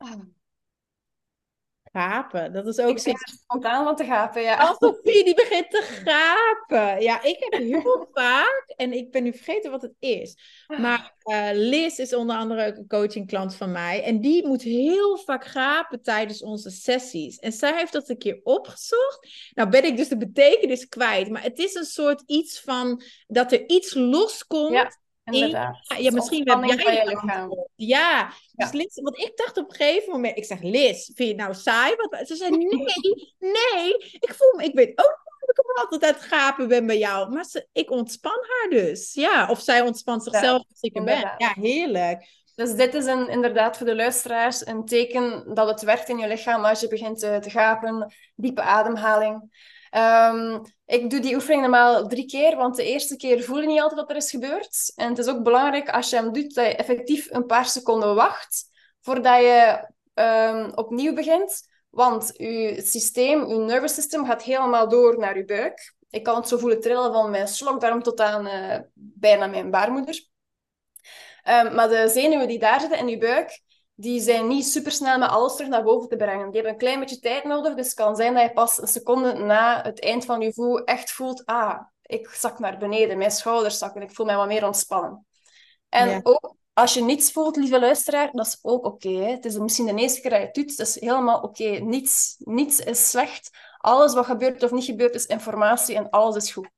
[0.00, 0.41] Ah.
[1.92, 4.56] Gapen, dat is ook ik spontaan wat te gapen, ja.
[4.56, 7.02] Als Sophie die begint te gapen.
[7.02, 10.36] Ja, ik heb heel vaak, en ik ben nu vergeten wat het is.
[10.66, 14.02] Maar uh, Liz is onder andere ook een coachingklant van mij.
[14.02, 17.38] En die moet heel vaak gapen tijdens onze sessies.
[17.38, 19.28] En zij heeft dat een keer opgezocht.
[19.54, 21.30] Nou ben ik dus de betekenis kwijt.
[21.30, 24.72] Maar het is een soort iets van dat er iets loskomt.
[24.72, 25.00] Ja.
[25.24, 25.94] Inderdaad.
[25.98, 27.66] ja, misschien heb jij lichaam.
[27.74, 31.26] Ja, dus Liz, want ik dacht op een gegeven moment, ik zeg Liz, vind je
[31.26, 31.94] het nou saai?
[31.96, 32.68] Wat, ze zei nee,
[33.56, 37.30] nee, ik voel me, ik weet ook dat ik altijd uit gapen ben bij jou,
[37.30, 39.14] maar ze, ik ontspan haar dus.
[39.14, 41.34] Ja, of zij ontspant zichzelf als ik er ben.
[41.38, 42.40] Ja, heerlijk.
[42.54, 46.28] Dus dit is een, inderdaad voor de luisteraars een teken dat het werkt in je
[46.28, 49.50] lichaam als je begint te, te gapen, diepe ademhaling.
[49.96, 53.80] Um, ik doe die oefening normaal drie keer, want de eerste keer voel je niet
[53.80, 54.92] altijd wat er is gebeurd.
[54.96, 58.14] En het is ook belangrijk als je hem doet, dat je effectief een paar seconden
[58.14, 58.64] wacht
[59.00, 61.70] voordat je um, opnieuw begint.
[61.90, 65.94] Want je systeem, je nervous system, gaat helemaal door naar je buik.
[66.10, 70.26] Ik kan het zo voelen trillen van mijn slokdarm tot aan uh, bijna mijn baarmoeder.
[71.48, 73.60] Um, maar de zenuwen die daar zitten in je buik,
[73.94, 76.44] die zijn niet supersnel met alles terug naar boven te brengen.
[76.44, 77.74] Die hebben een klein beetje tijd nodig.
[77.74, 80.84] Dus het kan zijn dat je pas een seconde na het eind van je voel
[80.84, 81.44] echt voelt...
[81.44, 85.26] Ah, ik zak naar beneden, mijn schouders zakken, ik voel mij wat meer ontspannen.
[85.88, 89.08] En ook als je niets voelt, lieve luisteraar, dat is ook oké.
[89.08, 91.64] het is misschien de eerste keer dat je het doet, het is helemaal oké.
[91.64, 93.50] Niets, niets is slecht.
[93.78, 96.70] Alles wat gebeurt of niet gebeurt is informatie en alles is goed.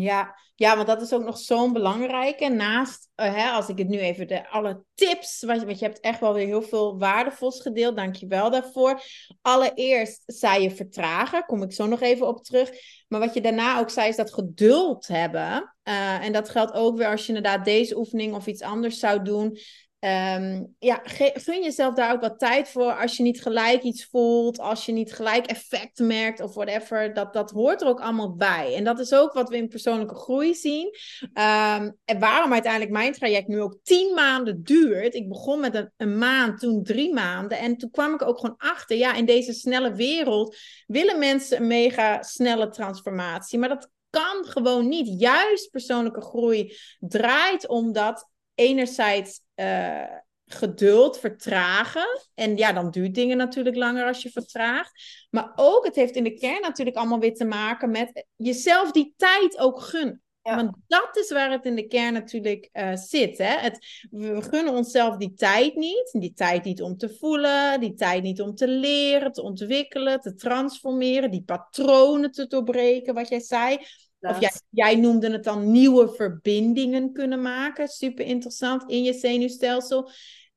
[0.00, 2.48] Ja, ja, want dat is ook nog zo'n belangrijke.
[2.48, 6.20] Naast, uh, hè, als ik het nu even de alle tips, want, je hebt echt
[6.20, 7.96] wel weer heel veel waardevols gedeeld.
[7.96, 9.02] Dank je wel daarvoor.
[9.42, 12.70] Allereerst zei je vertragen, kom ik zo nog even op terug.
[13.08, 15.74] Maar wat je daarna ook zei, is dat geduld hebben.
[15.84, 19.22] Uh, en dat geldt ook weer als je inderdaad deze oefening of iets anders zou
[19.22, 19.58] doen.
[20.00, 22.92] Um, ja, gun jezelf daar ook wat tijd voor.
[22.92, 27.14] Als je niet gelijk iets voelt, als je niet gelijk effect merkt of whatever.
[27.14, 28.74] Dat, dat hoort er ook allemaal bij.
[28.74, 30.86] En dat is ook wat we in persoonlijke groei zien.
[31.22, 35.14] Um, en waarom uiteindelijk mijn traject nu ook tien maanden duurt.
[35.14, 37.58] Ik begon met een, een maand, toen drie maanden.
[37.58, 38.96] En toen kwam ik ook gewoon achter.
[38.96, 43.58] Ja, in deze snelle wereld willen mensen een mega snelle transformatie.
[43.58, 45.20] Maar dat kan gewoon niet.
[45.20, 48.28] Juist persoonlijke groei draait om dat
[48.58, 50.02] enerzijds uh,
[50.46, 52.20] geduld vertragen.
[52.34, 55.26] En ja, dan duurt dingen natuurlijk langer als je vertraagt.
[55.30, 59.14] Maar ook, het heeft in de kern natuurlijk allemaal weer te maken met jezelf die
[59.16, 60.22] tijd ook gunnen.
[60.42, 63.38] Want dat is waar het in de kern natuurlijk uh, zit.
[63.38, 63.56] Hè?
[63.58, 66.10] Het, we gunnen onszelf die tijd niet.
[66.12, 70.34] Die tijd niet om te voelen, die tijd niet om te leren, te ontwikkelen, te
[70.34, 73.78] transformeren, die patronen te doorbreken, wat jij zei.
[74.20, 77.88] Of jij, jij, noemde het dan nieuwe verbindingen kunnen maken.
[77.88, 80.10] Super interessant in je zenuwstelsel.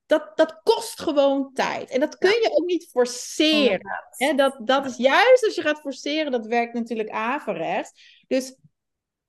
[0.06, 1.90] Dat, dat kost gewoon tijd.
[1.90, 3.82] En dat kun je ook niet forceren.
[4.10, 4.34] Hè?
[4.34, 8.24] Dat, dat is juist als je gaat forceren, dat werkt natuurlijk averechts.
[8.28, 8.56] Dus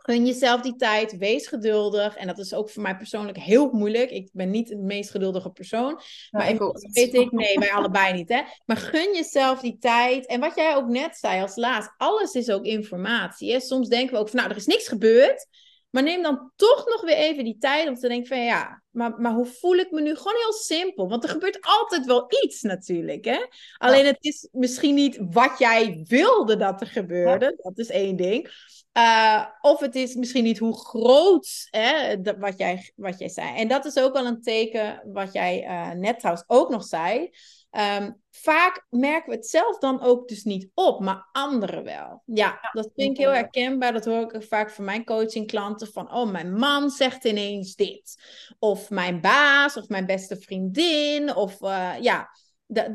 [0.02, 2.16] Gun jezelf die tijd, wees geduldig.
[2.16, 4.10] En dat is ook voor mij persoonlijk heel moeilijk.
[4.10, 6.00] Ik ben niet de meest geduldige persoon.
[6.30, 6.58] Maar ik
[6.92, 8.28] weet ik, nee, wij allebei niet.
[8.28, 8.42] Hè?
[8.64, 10.26] Maar gun jezelf die tijd.
[10.26, 13.52] En wat jij ook net zei als laatst, alles is ook informatie.
[13.52, 13.60] Hè?
[13.60, 15.46] Soms denken we ook van, nou, er is niks gebeurd.
[15.90, 19.20] Maar neem dan toch nog weer even die tijd om te denken van ja, maar,
[19.20, 20.16] maar hoe voel ik me nu?
[20.16, 21.08] Gewoon heel simpel.
[21.08, 23.24] Want er gebeurt altijd wel iets natuurlijk.
[23.24, 23.46] Hè?
[23.76, 27.58] Alleen het is misschien niet wat jij wilde dat er gebeurde.
[27.62, 28.50] Dat is één ding.
[28.98, 33.56] Uh, of het is misschien niet hoe groot hè, wat, jij, wat jij zei.
[33.56, 37.30] En dat is ook wel een teken wat jij uh, net trouwens ook nog zei.
[37.70, 42.22] Um, vaak merken we het zelf dan ook dus niet op, maar anderen wel.
[42.26, 43.92] Ja, dat vind ik heel herkenbaar.
[43.92, 45.92] Dat hoor ik vaak van mijn coachingklanten.
[45.92, 48.22] Van, oh, mijn man zegt ineens dit.
[48.58, 51.34] Of mijn baas, of mijn beste vriendin.
[51.34, 52.28] Of uh, ja,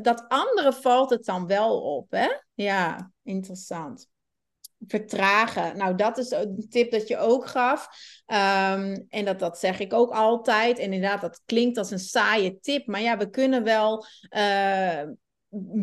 [0.02, 2.10] dat anderen valt het dan wel op.
[2.10, 2.28] Hè?
[2.54, 4.08] Ja, interessant
[4.86, 5.76] vertragen.
[5.76, 7.88] Nou, dat is een tip dat je ook gaf.
[8.26, 10.78] Um, en dat, dat zeg ik ook altijd.
[10.78, 12.86] En inderdaad, dat klinkt als een saaie tip.
[12.86, 14.04] Maar ja, we kunnen wel,
[14.36, 15.02] uh,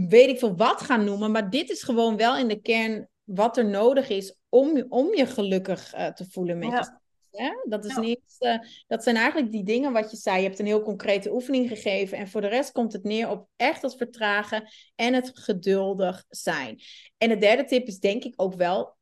[0.07, 1.31] weet ik veel wat gaan noemen.
[1.31, 5.25] Maar dit is gewoon wel in de kern wat er nodig is om, om je
[5.25, 7.01] gelukkig uh, te voelen met ja.
[7.35, 7.95] Je Dat, is
[8.39, 8.53] ja.
[8.53, 10.37] uh, dat zijn eigenlijk die dingen wat je zei.
[10.37, 12.17] Je hebt een heel concrete oefening gegeven.
[12.17, 16.81] En voor de rest komt het neer op echt het vertragen en het geduldig zijn.
[17.17, 18.95] En de derde tip is denk ik ook wel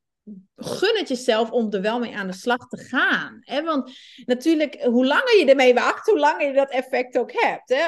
[0.56, 3.38] gun het jezelf om er wel mee aan de slag te gaan.
[3.42, 3.64] Hè?
[3.64, 3.92] Want
[4.26, 7.70] natuurlijk, hoe langer je ermee wacht, hoe langer je dat effect ook hebt.
[7.70, 7.86] Hè?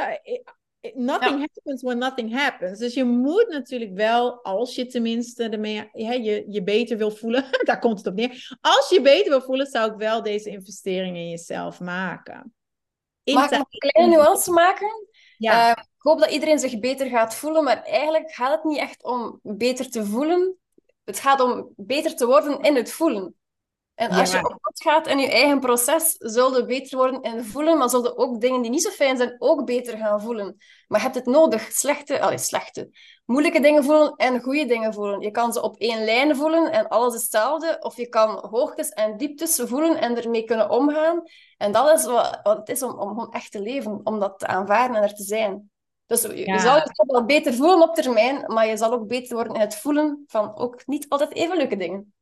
[0.93, 2.79] Nothing happens when nothing happens.
[2.79, 7.45] Dus je moet natuurlijk wel, als je tenminste ermee, hè, je, je beter wil voelen,
[7.63, 8.57] daar komt het op neer.
[8.61, 12.53] Als je beter wil voelen, zou ik wel deze investering in jezelf maken.
[13.23, 15.07] Mag ik nog een kleine nuance maken?
[15.37, 15.65] Ja.
[15.65, 19.03] Uh, ik hoop dat iedereen zich beter gaat voelen, maar eigenlijk gaat het niet echt
[19.03, 20.57] om beter te voelen.
[21.03, 23.35] Het gaat om beter te worden in het voelen.
[23.95, 27.43] En als je op pad gaat in je eigen proces, zul je beter worden in
[27.43, 30.57] voelen, maar zul je ook dingen die niet zo fijn zijn, ook beter gaan voelen.
[30.87, 31.71] Maar je hebt het nodig.
[31.71, 32.89] Slechte, allee, slechte,
[33.25, 35.21] moeilijke dingen voelen en goede dingen voelen.
[35.21, 37.77] Je kan ze op één lijn voelen en alles hetzelfde.
[37.79, 41.21] Of je kan hoogtes en dieptes voelen en ermee kunnen omgaan.
[41.57, 44.47] En dat is wat, wat het is om, om echt te leven, om dat te
[44.47, 45.69] aanvaarden en er te zijn.
[46.05, 49.53] Dus je, zal je wel beter voelen op termijn, maar je zal ook beter worden
[49.53, 52.13] in het voelen van ook niet altijd even leuke dingen.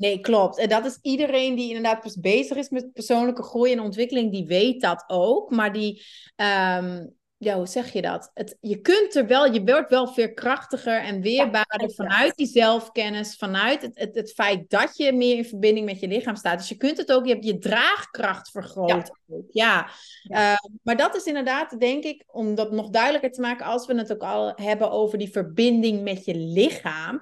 [0.00, 0.58] Nee, klopt.
[0.58, 4.80] En dat is iedereen die inderdaad bezig is met persoonlijke groei en ontwikkeling, die weet
[4.80, 5.50] dat ook.
[5.50, 6.02] Maar die,
[6.36, 8.30] um, ja, hoe zeg je dat?
[8.34, 13.82] Het, je kunt er wel, je wordt wel veerkrachtiger en weerbaarder vanuit die zelfkennis, vanuit
[13.82, 16.58] het, het, het, feit dat je meer in verbinding met je lichaam staat.
[16.58, 19.10] Dus je kunt het ook, je hebt je draagkracht vergroot.
[19.50, 19.88] Ja,
[20.22, 20.52] ja.
[20.52, 23.94] Uh, maar dat is inderdaad, denk ik, om dat nog duidelijker te maken, als we
[23.94, 27.20] het ook al hebben over die verbinding met je lichaam.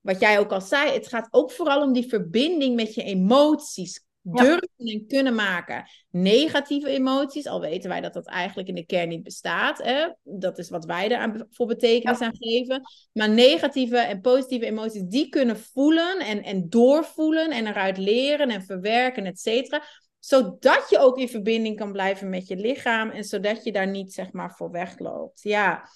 [0.00, 4.04] Wat jij ook al zei, het gaat ook vooral om die verbinding met je emoties
[4.22, 5.84] durven en kunnen maken.
[6.10, 9.78] Negatieve emoties, al weten wij dat dat eigenlijk in de kern niet bestaat.
[9.78, 10.08] Hè?
[10.22, 12.82] Dat is wat wij er voor betekenis aan geven.
[13.12, 18.62] Maar negatieve en positieve emoties, die kunnen voelen en, en doorvoelen en eruit leren en
[18.62, 19.82] verwerken, et cetera
[20.18, 24.12] zodat je ook in verbinding kan blijven met je lichaam en zodat je daar niet
[24.12, 25.42] zeg maar voor wegloopt.
[25.42, 25.88] Ja,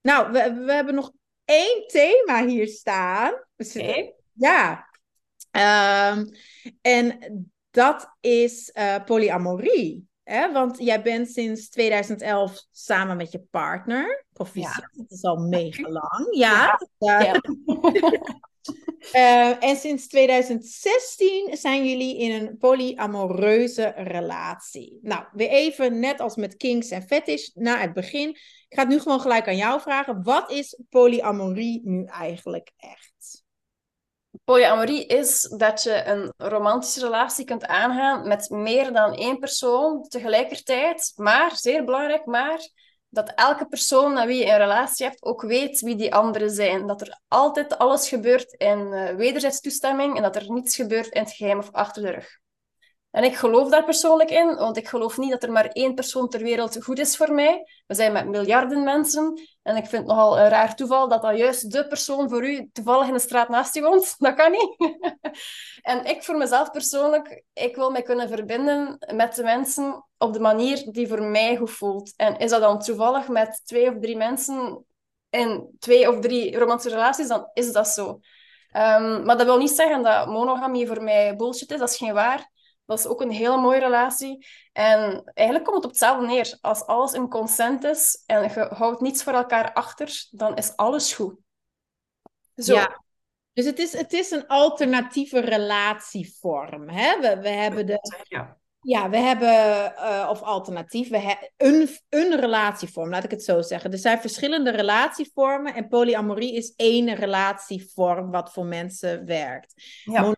[0.00, 1.12] nou, we, we hebben nog
[1.48, 3.44] één thema hier staan.
[4.32, 4.86] Ja.
[5.50, 6.28] Um,
[6.80, 7.18] en
[7.70, 10.08] dat is uh, polyamorie.
[10.22, 10.52] Hè?
[10.52, 14.24] Want jij bent sinds 2011 samen met je partner.
[14.32, 16.26] Proficiat, dat is al mega lang.
[16.30, 16.80] Ja.
[16.98, 17.40] ja.
[19.14, 24.98] uh, en sinds 2016 zijn jullie in een polyamoreuze relatie.
[25.02, 28.28] Nou, weer even net als met Kings en Fetish na het begin.
[28.28, 30.22] Ik ga het nu gewoon gelijk aan jou vragen.
[30.22, 33.44] Wat is polyamorie nu eigenlijk echt?
[34.44, 41.12] Polyamorie is dat je een romantische relatie kunt aangaan met meer dan één persoon tegelijkertijd.
[41.16, 42.68] Maar, zeer belangrijk, maar
[43.10, 46.86] dat elke persoon met wie je een relatie hebt ook weet wie die anderen zijn.
[46.86, 51.22] Dat er altijd alles gebeurt in uh, wederzijds toestemming en dat er niets gebeurt in
[51.22, 52.38] het geheim of achter de rug.
[53.10, 56.28] En ik geloof daar persoonlijk in, want ik geloof niet dat er maar één persoon
[56.28, 57.68] ter wereld goed is voor mij.
[57.86, 59.40] We zijn met miljarden mensen.
[59.62, 62.70] En ik vind het nogal een raar toeval dat dat juist de persoon voor u
[62.72, 64.14] toevallig in de straat naast je woont.
[64.18, 64.76] Dat kan niet.
[65.82, 70.40] en ik voor mezelf persoonlijk, ik wil mij kunnen verbinden met de mensen op de
[70.40, 72.12] manier die voor mij goed voelt.
[72.16, 74.84] En is dat dan toevallig met twee of drie mensen
[75.30, 78.20] in twee of drie romantische relaties, dan is dat zo.
[78.70, 81.78] Ehm, maar dat wil niet zeggen dat monogamie voor mij bullshit is.
[81.78, 82.50] Dat is geen waar.
[82.88, 84.46] Dat is ook een hele mooie relatie.
[84.72, 86.58] En eigenlijk komt het op hetzelfde neer.
[86.60, 91.12] Als alles in consent is en je houdt niets voor elkaar achter, dan is alles
[91.12, 91.34] goed.
[92.56, 92.74] Zo.
[92.74, 93.04] Ja.
[93.52, 96.88] Dus het is, het is een alternatieve relatievorm.
[96.88, 97.20] Hè?
[97.20, 98.58] We, we hebben de, ja.
[98.80, 103.62] Ja, we hebben, uh, of alternatief, we hebben een, een relatievorm, laat ik het zo
[103.62, 103.92] zeggen.
[103.92, 109.72] Er zijn verschillende relatievormen en polyamorie is één relatievorm wat voor mensen werkt.
[110.04, 110.34] Ja.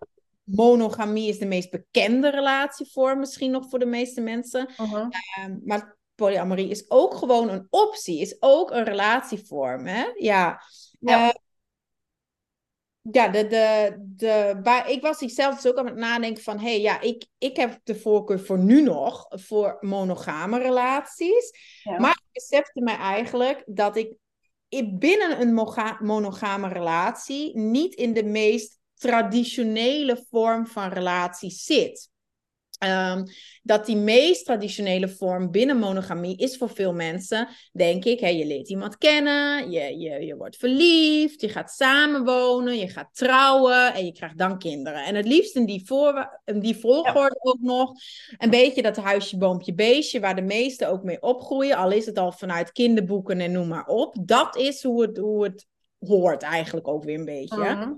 [0.51, 4.69] Monogamie is de meest bekende relatievorm, misschien nog voor de meeste mensen.
[4.81, 5.07] Uh-huh.
[5.37, 9.87] Ehm, maar polyamorie is ook gewoon een optie, is ook een relatievorm.
[9.87, 10.05] Hè?
[10.15, 10.63] Ja.
[10.99, 11.27] ja.
[11.27, 11.35] Uh,
[13.13, 16.59] ja, de, de, de, ik was zelf dus ook aan het nadenken van...
[16.59, 21.53] hé, hey, ja, ik, ik heb de voorkeur voor nu nog voor monogame relaties.
[21.99, 24.17] Maar ik besefte mij eigenlijk dat ik
[24.99, 25.55] binnen een
[26.01, 27.59] monogame relatie...
[27.59, 32.09] niet in de meest traditionele vorm van relatie zit.
[32.85, 33.25] Um,
[33.63, 38.47] dat die meest traditionele vorm binnen monogamie is voor veel mensen, denk ik, hè, je
[38.47, 44.05] leert iemand kennen, je, je, je wordt verliefd, je gaat samenwonen, je gaat trouwen en
[44.05, 45.05] je krijgt dan kinderen.
[45.05, 47.93] En het liefst in die, voor, in die volgorde ook nog
[48.39, 52.19] een beetje dat huisje, boompje, beestje, waar de meesten ook mee opgroeien, al is het
[52.19, 54.17] al vanuit kinderboeken en noem maar op.
[54.21, 55.67] Dat is hoe het, hoe het
[55.99, 57.57] hoort eigenlijk ook weer een beetje.
[57.57, 57.89] Uh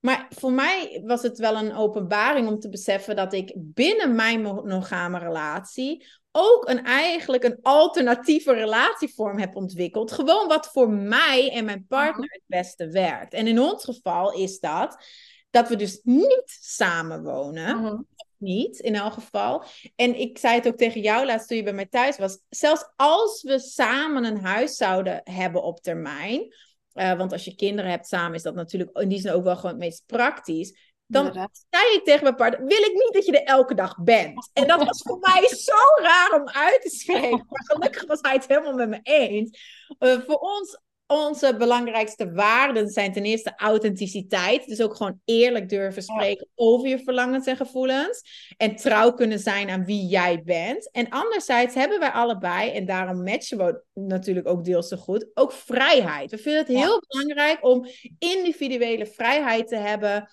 [0.00, 4.42] maar voor mij was het wel een openbaring om te beseffen dat ik binnen mijn
[4.42, 10.12] monogame relatie ook een, eigenlijk een alternatieve relatievorm heb ontwikkeld.
[10.12, 12.32] Gewoon wat voor mij en mijn partner mhm.
[12.32, 13.32] het beste werkt.
[13.32, 15.04] En in ons geval is dat
[15.50, 17.84] dat we dus niet samenwonen.
[17.84, 17.92] Uh
[18.38, 19.64] Niet, in elk geval.
[19.94, 22.38] En ik zei het ook tegen jou laatst toen je bij mij thuis was.
[22.48, 26.54] Zelfs als we samen een huis zouden hebben op termijn
[26.96, 29.56] uh, want als je kinderen hebt samen, is dat natuurlijk in die zin ook wel
[29.56, 30.94] gewoon het meest praktisch.
[31.08, 31.32] Dan
[31.70, 34.50] zei ik tegen mijn partner, wil ik niet dat je er elke dag bent.
[34.52, 37.46] En dat was voor mij zo raar om uit te spreken.
[37.48, 39.58] Maar gelukkig was hij het helemaal met me eens.
[39.98, 44.66] Uh, voor ons onze belangrijkste waarden zijn ten eerste authenticiteit.
[44.66, 48.22] Dus ook gewoon eerlijk durven spreken over je verlangens en gevoelens.
[48.56, 50.90] En trouw kunnen zijn aan wie jij bent.
[50.90, 55.52] En anderzijds hebben wij allebei, en daarom matchen we natuurlijk ook deels zo goed, ook
[55.52, 56.30] vrijheid.
[56.30, 57.86] We vinden het heel belangrijk om
[58.18, 60.30] individuele vrijheid te hebben.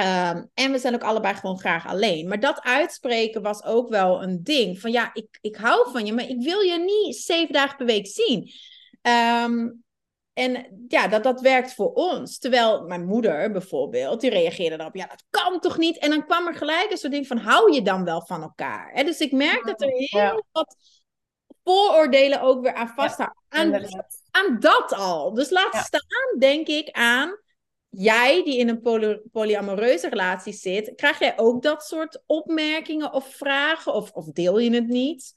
[0.00, 2.28] Um, en we zijn ook allebei gewoon graag alleen.
[2.28, 4.80] Maar dat uitspreken was ook wel een ding.
[4.80, 7.86] Van ja, ik, ik hou van je, maar ik wil je niet zeven dagen per
[7.86, 8.50] week zien.
[9.02, 9.83] Um,
[10.34, 12.38] en ja, dat, dat werkt voor ons.
[12.38, 15.98] Terwijl mijn moeder bijvoorbeeld, die reageerde daarop, ja, dat kan toch niet?
[15.98, 18.90] En dan kwam er gelijk een soort ding van, hou je dan wel van elkaar?
[18.92, 19.04] Hè?
[19.04, 20.76] Dus ik merk dat er heel wat
[21.64, 23.42] vooroordelen ook weer aan vasthouden.
[23.48, 23.72] aan,
[24.30, 25.34] aan, dat al.
[25.34, 27.42] Dus laat staan, denk ik, aan
[27.88, 30.94] jij die in een poly polyamoreuze relatie zit.
[30.94, 33.94] Krijg jij ook dat soort opmerkingen of vragen?
[33.94, 35.32] Of, of deel je het niet?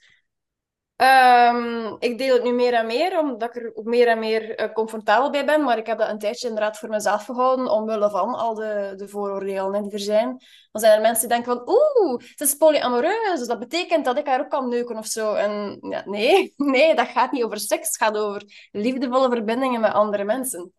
[0.97, 4.61] Um, ik deel het nu meer en meer, omdat ik er ook meer en meer
[4.61, 5.63] uh, comfortabel bij ben.
[5.63, 9.07] Maar ik heb dat een tijdje inderdaad voor mezelf gehouden, omwille van al de, de
[9.07, 10.27] vooroordelen die er zijn.
[10.71, 14.17] Dan zijn er mensen die denken van, oeh, ze is polyamoreus, dus dat betekent dat
[14.17, 15.33] ik haar ook kan neuken of zo.
[15.33, 19.93] En ja, nee, nee, dat gaat niet over seks, het gaat over liefdevolle verbindingen met
[19.93, 20.73] andere mensen.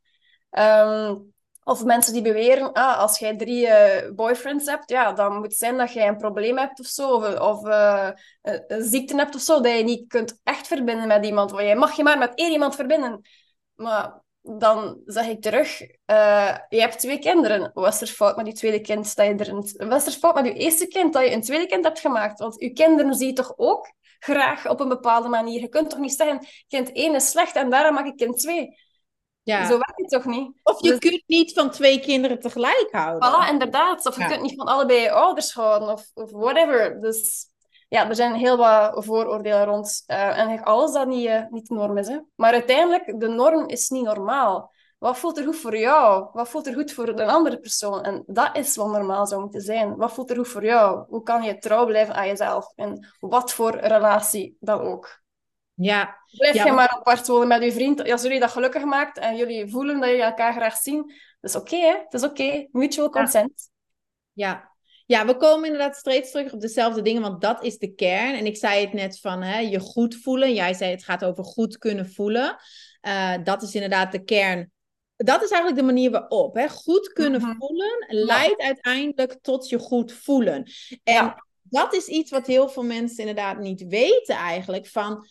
[0.50, 1.32] Um,
[1.68, 5.54] of mensen die beweren, ah, als jij drie uh, boyfriends hebt, ja, dan moet het
[5.54, 8.10] zijn dat jij een probleem hebt of zo, of, of uh,
[8.42, 11.50] een ziekte hebt of zo, dat je niet kunt echt verbinden met iemand.
[11.50, 13.20] Want je mag je maar met één iemand verbinden.
[13.74, 15.78] Maar dan zeg ik terug,
[16.68, 17.70] je hebt twee kinderen.
[17.74, 19.16] Wat is er fout met je tweede kind?
[19.16, 19.90] Dat je er een...
[19.90, 22.38] Er fout met je eerste kind dat je een tweede kind hebt gemaakt?
[22.38, 25.60] Want je kinderen zie je toch ook graag op een bepaalde manier.
[25.60, 28.86] Je kunt toch niet zeggen, kind 1 is slecht en daarom mag ik kind 2.
[29.48, 29.66] Ja.
[29.66, 30.52] Zo werkt het toch niet?
[30.62, 33.28] Of je dus- kunt niet van twee kinderen tegelijk houden.
[33.28, 34.06] Voilà, inderdaad.
[34.06, 37.00] Of je kunt niet van allebei ouders houden, of, of whatever.
[37.00, 37.46] Dus
[37.88, 40.04] ja, er zijn heel wat vooroordelen rond.
[40.06, 42.08] Uh, en alles dat niet, uh, niet de norm is.
[42.08, 42.18] Hè.
[42.34, 44.72] Maar uiteindelijk, de norm is niet normaal.
[44.98, 46.28] Wat voelt er goed voor jou?
[46.32, 48.02] Wat voelt er goed voor een andere persoon?
[48.02, 49.96] En dat is wat normaal zou moeten zijn.
[49.96, 51.04] Wat voelt er goed voor jou?
[51.08, 52.72] Hoe kan je trouw blijven aan jezelf?
[52.74, 55.20] En wat voor relatie dan ook.
[55.80, 56.18] Ja.
[56.36, 58.10] Blijf je maar apart wonen met je vriend.
[58.10, 61.56] Als jullie dat gelukkig maakt en jullie voelen dat jullie elkaar graag zien, dat is
[61.56, 61.94] oké, hè?
[62.08, 62.66] Dat is oké.
[62.70, 63.70] Mutual consent.
[64.32, 64.76] Ja.
[65.06, 68.34] Ja, we komen inderdaad steeds terug op dezelfde dingen, want dat is de kern.
[68.34, 70.54] En ik zei het net van hè, je goed voelen.
[70.54, 72.56] Jij zei het gaat over goed kunnen voelen.
[73.02, 74.70] Uh, dat is inderdaad de kern.
[75.16, 76.54] Dat is eigenlijk de manier waarop.
[76.54, 76.68] Hè?
[76.68, 77.56] Goed kunnen Mhm.
[77.58, 80.70] voelen leidt uiteindelijk tot je goed voelen.
[81.04, 84.86] En dat is iets wat heel veel mensen inderdaad niet weten eigenlijk.
[84.86, 85.26] Van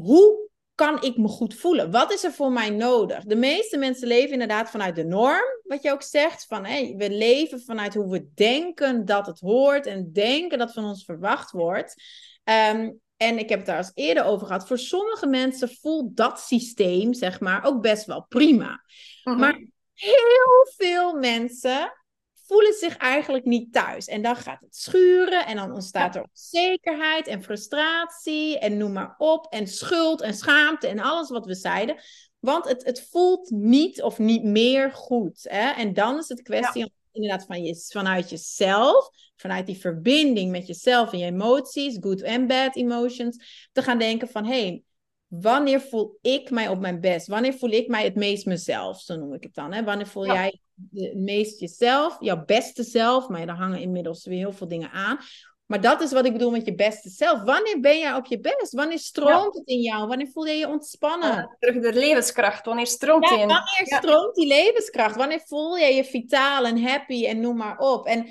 [0.00, 1.90] hoe kan ik me goed voelen?
[1.90, 3.24] Wat is er voor mij nodig?
[3.24, 6.46] De meeste mensen leven inderdaad vanuit de norm, wat je ook zegt.
[6.46, 6.62] Van,
[6.96, 11.50] we leven vanuit hoe we denken dat het hoort en denken dat van ons verwacht
[11.50, 12.02] wordt.
[12.44, 14.66] Ehm, en ik heb het daar eens eerder over gehad.
[14.66, 18.84] Voor sommige mensen voelt dat systeem, zeg maar, ook best wel prima.
[19.24, 19.38] Mhm.
[19.38, 21.92] Maar heel veel mensen
[22.48, 24.06] voelen zich eigenlijk niet thuis.
[24.06, 29.14] En dan gaat het schuren en dan ontstaat er onzekerheid en frustratie en noem maar
[29.18, 29.46] op.
[29.50, 31.96] En schuld en schaamte en alles wat we zeiden.
[32.38, 35.40] Want het, het voelt niet of niet meer goed.
[35.42, 35.70] Hè?
[35.70, 40.66] En dan is het kwestie om inderdaad van je, vanuit jezelf, vanuit die verbinding met
[40.66, 44.82] jezelf en je emoties, good en bad emotions, te gaan denken van hé, hey,
[45.26, 47.26] wanneer voel ik mij op mijn best?
[47.26, 49.00] Wanneer voel ik mij het meest mezelf?
[49.00, 49.72] Zo noem ik het dan.
[49.72, 49.84] Hè?
[49.84, 50.32] Wanneer voel Ja.
[50.34, 50.60] jij
[50.94, 53.28] het meest jezelf, jouw beste zelf?
[53.28, 55.18] Maar daar hangen inmiddels weer heel veel dingen aan.
[55.66, 57.42] Maar dat is wat ik bedoel met je beste zelf.
[57.42, 58.72] Wanneer ben jij op je best?
[58.72, 60.06] Wanneer stroomt het in jou?
[60.06, 61.28] Wanneer voel je je ontspannen?
[61.34, 62.66] Ja, terug de levenskracht.
[62.66, 63.46] Wanneer stroomt Ja, die in?
[63.46, 65.16] wanneer stroomt die levenskracht?
[65.16, 68.06] Wanneer voel je je vitaal en happy en noem maar op?
[68.06, 68.26] En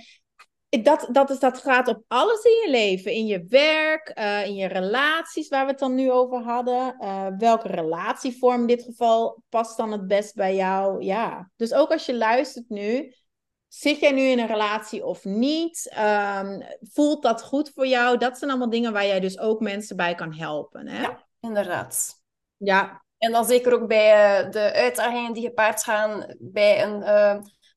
[0.70, 3.12] dat, dat, is, dat gaat op alles in je leven.
[3.12, 6.96] In je werk, eh, in je relaties, waar we het dan nu over hadden.
[7.00, 11.04] Eh, welke relatievorm in dit geval past dan het best bij jou?
[11.04, 13.14] Ja, dus ook als je luistert nu...
[13.68, 15.90] Zit jij nu in een relatie of niet?
[15.90, 18.18] Ehm, voelt dat goed voor jou?
[18.18, 20.88] Dat zijn allemaal dingen waar jij dus ook mensen bij kan helpen.
[20.88, 21.02] Hè?
[21.02, 21.28] Ja.
[21.40, 22.22] Inderdaad.
[22.58, 23.06] ja.
[23.18, 27.04] En dan zeker ook bij eh, de uitdagingen die gepaard gaan bij een,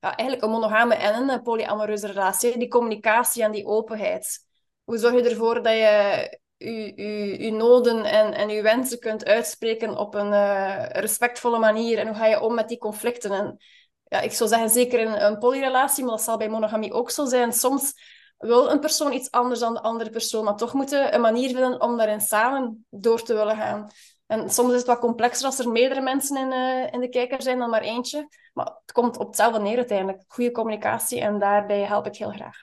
[0.01, 2.59] ja, eigenlijk een monogame en een eh, polyamoreuze relatie.
[2.59, 4.39] Die communicatie en die openheid.
[4.85, 9.25] Hoe zorg je ervoor dat je je, je, je noden en, en je wensen kunt
[9.25, 11.99] uitspreken op een eh, respectvolle manier?
[11.99, 13.31] En hoe ga je om met die conflicten?
[13.31, 13.57] En
[14.05, 17.25] ja, ik zou zeggen, zeker in een polyrelatie, maar dat zal bij monogamie ook zo
[17.25, 17.53] zijn.
[17.53, 17.93] Soms
[18.39, 21.81] wil een persoon iets anders dan de andere persoon, maar toch moeten een manier vinden
[21.81, 23.91] om daarin samen door te willen gaan.
[24.31, 27.43] En soms is het wat complexer als er meerdere mensen in, eh, in de kijker
[27.43, 28.29] zijn dan maar eentje.
[28.53, 30.25] Maar het komt op hetzelfde neer uiteindelijk.
[30.27, 32.63] Goede communicatie en daarbij help ik heel graag.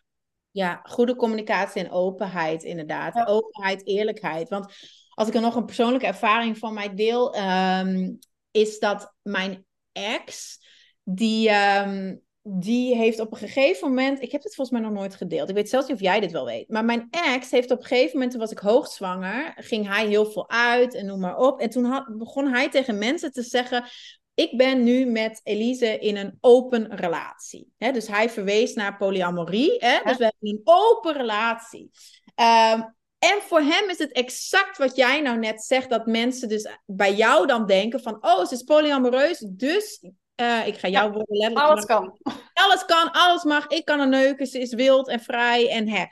[0.51, 3.13] Ja, goede communicatie en openheid, inderdaad.
[3.13, 3.26] Ja.
[3.26, 4.49] Openheid, eerlijkheid.
[4.49, 4.74] Want
[5.09, 8.13] als ik er nog een persoonlijke ervaring van mij deel, ehm,
[8.51, 10.59] is dat mijn ex,
[11.03, 12.15] die, ehm,
[12.50, 15.56] die heeft op een gegeven moment, ik heb het volgens mij nog nooit gedeeld, ik
[15.56, 18.14] weet zelfs niet of jij dit wel weet, maar mijn ex heeft op een gegeven
[18.14, 21.60] moment, toen was ik hoogzwanger, ging hij heel veel uit en noem maar op.
[21.60, 23.86] En toen had, begon hij tegen mensen te zeggen,
[24.34, 27.74] ik ben nu met Elise in een open relatie.
[27.78, 29.80] Dus hij verwees naar polyamorie.
[29.80, 31.91] Dus we hebben een open relatie.
[32.36, 32.82] Ehm,
[33.20, 37.14] en voor hem is het exact wat jij nou net zegt, dat mensen dus bij
[37.14, 40.00] jou dan denken van, oh, ze is polyamoreus, dus
[40.38, 41.70] eh, ik ga jouw woorden letterlijk...
[41.70, 42.18] Alles kan.
[42.54, 46.06] Alles kan, alles mag, ik kan er neuken, ze is wild en vrij en hè.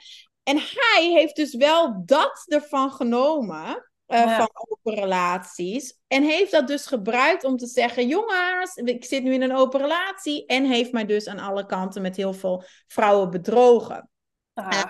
[0.44, 4.38] En hij heeft dus wel dat ervan genomen, eh, Ja.
[4.38, 6.00] van open relaties.
[6.08, 9.80] En heeft dat dus gebruikt om te zeggen, jongens, ik zit nu in een open
[9.82, 10.46] relatie.
[10.46, 14.10] En heeft mij dus aan alle kanten met heel veel vrouwen bedrogen.
[14.56, 14.84] Ah,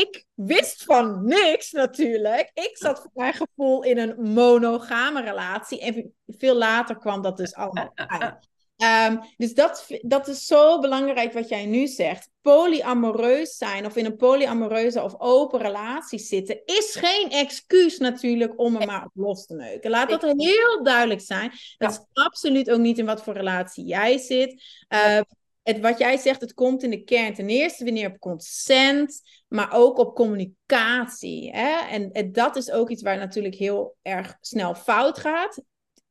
[0.00, 2.50] Ik wist van niks natuurlijk.
[2.54, 5.80] Ik zat voor mijn gevoel in een monogame relatie.
[5.80, 8.50] En veel later kwam dat dus allemaal uit.
[8.76, 12.30] Ehm, dus dat, dat is zo belangrijk wat jij nu zegt.
[12.40, 18.76] Polyamoreus zijn of in een polyamoreuze of open relatie zitten, is geen excuus natuurlijk om
[18.76, 19.90] er maar op los te neuken.
[19.90, 21.52] Laat dat heel duidelijk zijn.
[21.78, 24.62] Dat is absoluut ook niet in wat voor relatie jij zit.
[24.88, 25.20] Uh,
[25.62, 29.72] het, wat jij zegt, het komt in de kern ten eerste wanneer op consent, maar
[29.72, 31.50] ook op communicatie.
[31.50, 31.88] Hè?
[31.88, 35.62] En, en dat is ook iets waar natuurlijk heel erg snel fout gaat.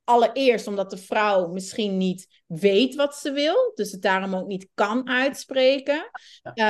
[0.04, 4.68] Allereerst omdat de vrouw misschien niet weet wat ze wil, dus het daarom ook niet
[4.74, 6.10] kan uitspreken.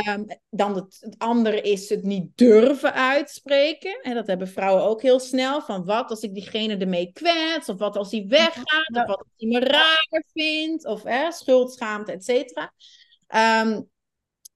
[0.07, 3.99] Um, dan het, het, andere is het niet durven uitspreken.
[4.01, 5.61] En dat hebben vrouwen ook heel snel.
[5.61, 9.01] Van wat als ik diegene ermee kwets, of wat als hij weggaat, ja.
[9.01, 12.73] of wat als hij me raar vindt, of hè, schuld, schaamte, et cetera.
[13.63, 13.89] Um,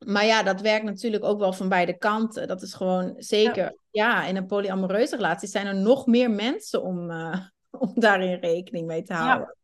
[0.06, 2.48] maar ja, dat werkt natuurlijk ook wel van beide kanten.
[2.48, 6.84] Dat is gewoon zeker, ja, ja in een polyamoreuze relatie zijn er nog meer mensen
[6.84, 7.38] om, uh,
[7.86, 9.56] om daarin rekening mee te houden.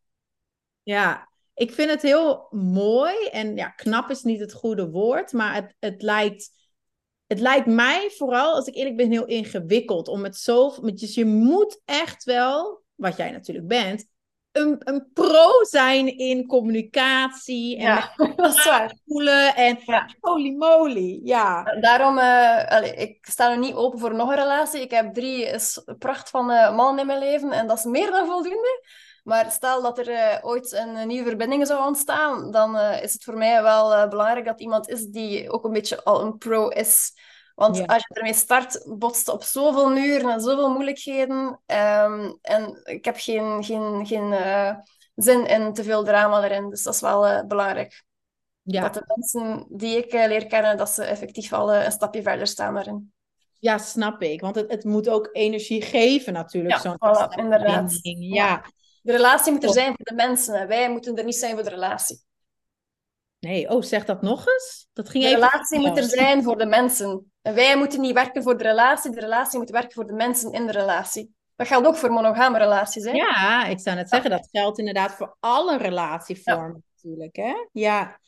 [0.83, 1.01] Ja.
[1.01, 3.27] ja, ik vind het heel mooi.
[3.27, 5.31] En ja, knap is niet het goede woord.
[5.31, 6.49] Maar het, het, lijkt,
[7.27, 10.07] het lijkt mij vooral, als ik eerlijk ben, heel ingewikkeld.
[10.07, 10.75] Om het zo.
[10.93, 14.05] Dus je moet echt wel, wat jij natuurlijk bent,
[14.51, 20.09] een, een pro zijn in communicatie en Ja, dat voelen en Ja.
[20.19, 21.63] holy moly, ja.
[21.63, 24.81] Daarom, eh, allee, ik sta nog niet open voor nog een relatie.
[24.81, 28.11] Ik heb drie s- pracht van eh, mannen in mijn leven en dat is meer
[28.11, 28.85] dan voldoende.
[29.23, 33.13] Maar stel dat er eh, ooit een, eh, nieuwe verbinding zou ontstaan, dan eh, is
[33.13, 36.37] het voor mij wel eh, belangrijk dat iemand is die ook een beetje al een
[36.37, 37.13] pro is.
[37.55, 37.85] Want Ja.
[37.85, 41.61] als je ermee start, botst op zoveel muren en zoveel moeilijkheden.
[41.65, 44.75] Ehm, en ik heb geen, geen, geen eh,
[45.15, 46.69] zin in te veel drama erin.
[46.69, 48.03] Dus dat is wel eh, belangrijk.
[48.61, 52.21] Ja, Dat de mensen die ik eh, leer kennen, dat ze effectief al een stapje
[52.21, 53.13] verder staan daarin.
[53.59, 54.41] ja, snap ik.
[54.41, 57.99] Want het, het moet ook energie geven natuurlijk, Ja, voilà, inderdaad.
[58.19, 58.63] Ja,
[59.01, 60.55] De relatie moet er zijn voor de mensen.
[60.55, 62.21] En wij moeten er niet zijn voor de relatie.
[63.41, 64.87] Nee, oh, zeg dat nog eens.
[64.93, 65.41] Dat ging De even...
[65.41, 67.31] relatie moet er zijn voor de mensen.
[67.41, 69.11] En wij moeten niet werken voor de relatie.
[69.11, 71.33] De relatie moet werken voor de mensen in de relatie.
[71.55, 73.03] Dat geldt ook voor monogame relaties.
[73.03, 73.11] Hè?
[73.11, 77.53] Ja, ik zou net zeggen, dat geldt inderdaad voor alle relatievormen natuurlijk, hè?
[77.71, 78.19] Ja.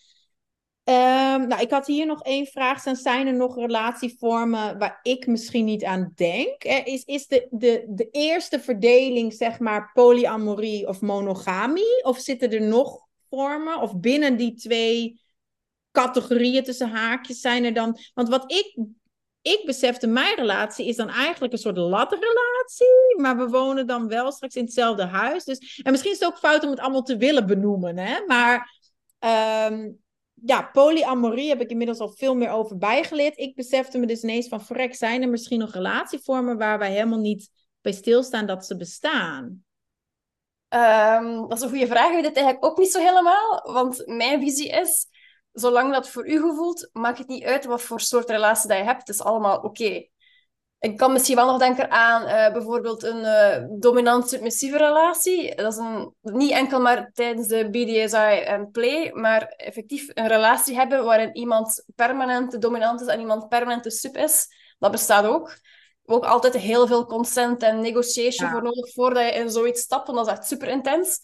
[0.83, 2.81] Ehm, nou, ik had hier nog één vraag.
[2.81, 6.63] Zijn er nog relatievormen waar ik misschien niet aan denk?
[6.63, 12.03] Eh, Is, is de, de, de eerste verdeling, zeg maar, polyamorie of monogamie?
[12.03, 13.02] Of zitten er nog
[13.35, 13.81] vormen?
[13.81, 15.21] Of binnen die twee
[15.91, 17.97] categorieën tussen haakjes zijn er dan...
[18.13, 18.77] Want wat ik,
[19.41, 23.15] ik besefte, mijn relatie is dan eigenlijk een soort ladderrelatie.
[23.17, 25.43] Maar we wonen dan wel straks in hetzelfde huis.
[25.43, 28.25] Dus, en misschien is het ook fout om het allemaal te willen benoemen, hè?
[28.27, 28.81] Maar...
[29.19, 29.91] ehm,
[30.45, 33.37] ja, polyamorie heb ik inmiddels al veel meer over bijgeleerd.
[33.37, 37.19] Ik besefte me dus ineens van, verrek, zijn er misschien nog relatievormen waar wij helemaal
[37.19, 37.49] niet
[37.81, 39.63] bij stilstaan dat ze bestaan?
[40.73, 42.07] Ehm, dat is een goede vraag.
[42.07, 43.61] Ik weet het eigenlijk ook niet zo helemaal.
[43.63, 45.07] Want mijn visie is,
[45.51, 48.83] zolang dat voor u gevoelt, maakt het niet uit wat voor soort relatie dat je
[48.83, 49.07] hebt.
[49.07, 50.07] Het is allemaal oké.
[50.79, 55.55] Ik kan misschien wel nog denken aan eh, bijvoorbeeld een eh, dominant-submissieve relatie.
[55.55, 60.75] Dat is een, niet enkel maar tijdens de BDSI en play, maar effectief een relatie
[60.75, 64.47] hebben waarin iemand permanent de dominant is en iemand permanent de sub is.
[64.79, 65.57] Dat bestaat ook.
[66.05, 68.53] Ook altijd heel veel consent en negotiation Ja.
[68.53, 71.19] voor nodig voordat je in zoiets stapt, want dat is echt super intens.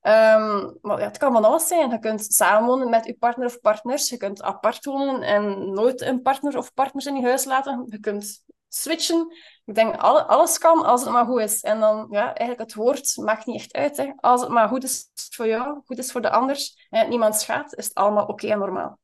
[0.00, 1.90] Ehm, maar ja, het kan van alles zijn.
[1.90, 4.08] Je kunt samenwonen met je partner of partners.
[4.08, 7.84] Je kunt apart wonen en nooit een partner of partners in je huis laten.
[7.88, 9.34] Je kunt switchen.
[9.64, 11.60] Ik denk, alle, alles kan als het maar goed is.
[11.62, 13.96] En dan, ja, eigenlijk het woord maakt niet echt uit.
[13.96, 14.12] Hè.
[14.16, 17.36] Als het maar goed is voor jou, goed is voor de anders, en het niemand
[17.36, 18.98] schaadt, is het allemaal oké en normaal.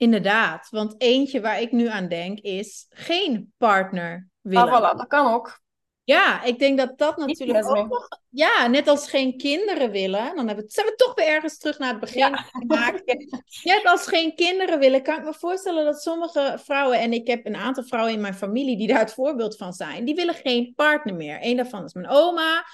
[0.00, 4.68] Inderdaad, want eentje waar ik nu aan denk is geen partner willen.
[4.68, 5.60] Ah, voilà, dat kan ook.
[6.04, 8.08] Ja, ik denk dat dat natuurlijk ook nog...
[8.28, 10.36] Ja, net als geen kinderen willen.
[10.36, 12.46] Dan hebben we, zijn we toch weer ergens terug naar het begin Ja.
[12.50, 13.16] gemaakt.
[13.62, 16.98] Net als geen kinderen willen, kan ik me voorstellen dat sommige vrouwen...
[16.98, 20.04] En ik heb een aantal vrouwen in mijn familie die daar het voorbeeld van zijn.
[20.04, 21.38] Die willen geen partner meer.
[21.40, 22.64] Eén daarvan is mijn oma.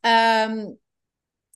[0.00, 0.66] Ehm,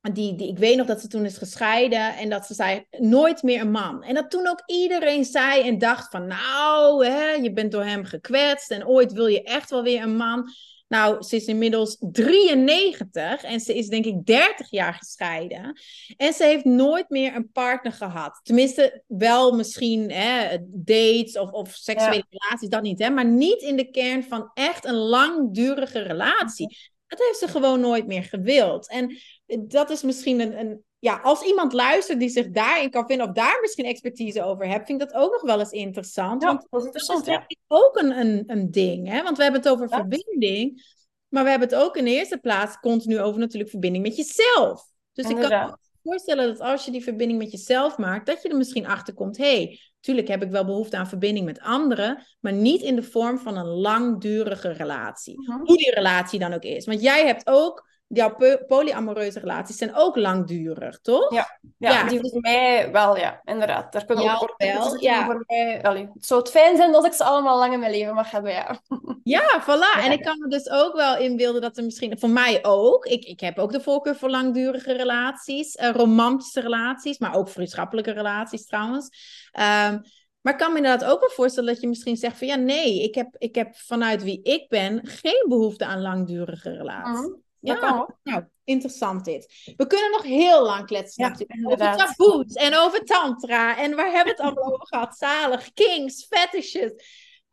[0.03, 3.43] die, die, ik weet nog dat ze toen is gescheiden en dat ze zei, nooit
[3.43, 4.03] meer een man.
[4.03, 8.05] En dat toen ook iedereen zei en dacht van, nou, hè, je bent door hem
[8.05, 10.51] gekwetst en ooit wil je echt wel weer een man.
[10.89, 15.81] Nou, ze is inmiddels 93 en ze is denk ik 30 jaar gescheiden.
[16.17, 18.41] En ze heeft nooit meer een partner gehad.
[18.43, 22.99] Tenminste, wel misschien hè, dates of, of seksuele relaties, dat niet.
[22.99, 26.77] Hè, maar niet in de kern van echt een langdurige relatie.
[27.11, 28.89] Dat heeft ze gewoon nooit meer gewild.
[28.89, 29.19] En
[29.61, 33.35] dat is misschien een, een ja, als iemand luistert die zich daarin kan vinden of
[33.35, 36.43] daar misschien expertise over hebt, vind ik dat ook nog wel eens interessant.
[36.43, 37.39] Ja, Want dat is dat interessant, is ja.
[37.39, 39.23] denk ik ook een, een, een ding, hè?
[39.23, 39.97] Want we hebben het over Ja.
[39.97, 40.83] verbinding,
[41.29, 44.85] maar we hebben het ook in de eerste plaats continu over natuurlijk verbinding met jezelf.
[45.13, 45.90] Dus ik kan Inderdaad.
[46.03, 49.37] Voorstellen dat als je die verbinding met jezelf maakt, dat je er misschien achter komt,
[49.37, 53.03] hé, hey, tuurlijk heb ik wel behoefte aan verbinding met anderen, maar niet in de
[53.03, 55.41] vorm van een langdurige relatie.
[55.41, 55.61] Mhm.
[55.65, 56.87] Hoe die relatie dan ook is.
[56.87, 61.33] Want jij hebt ook, jouw po- polyamoreuze relaties zijn ook langdurig, toch?
[61.35, 61.59] Ja.
[61.79, 62.09] Ja, Ja.
[62.09, 63.93] die voor mij wel, ja, inderdaad.
[63.93, 65.25] Daar kunnen ook wel, zitten, maar ja.
[65.25, 65.83] voor mij...
[65.83, 68.31] Allee, het zou het fijn zijn als ik ze allemaal lang in mijn leven mag
[68.31, 68.81] hebben, ja.
[69.23, 69.97] Ja, voilà.
[69.97, 70.05] Ja.
[70.05, 73.25] En ik kan me dus ook wel inbeelden dat er misschien, voor mij ook, ik,
[73.25, 78.67] ik heb ook de voorkeur voor langdurige relaties, eh, romantische relaties, maar ook vriendschappelijke relaties
[78.67, 79.09] trouwens.
[79.53, 79.99] Ehm,
[80.41, 83.03] maar ik kan me inderdaad ook wel voorstellen dat je misschien zegt van ja, nee,
[83.03, 87.27] ik heb, ik heb vanuit wie ik ben geen behoefte aan langdurige relaties.
[87.27, 87.39] Mhm.
[87.61, 89.73] Ja, Dat kan nou, interessant dit.
[89.77, 91.73] We kunnen nog heel lang kletsen Ja, natuurlijk.
[91.73, 93.79] Over taboes en over tantra.
[93.79, 95.17] En waar hebben we het allemaal over gehad?
[95.19, 96.93] Zalig, kings, fetishes.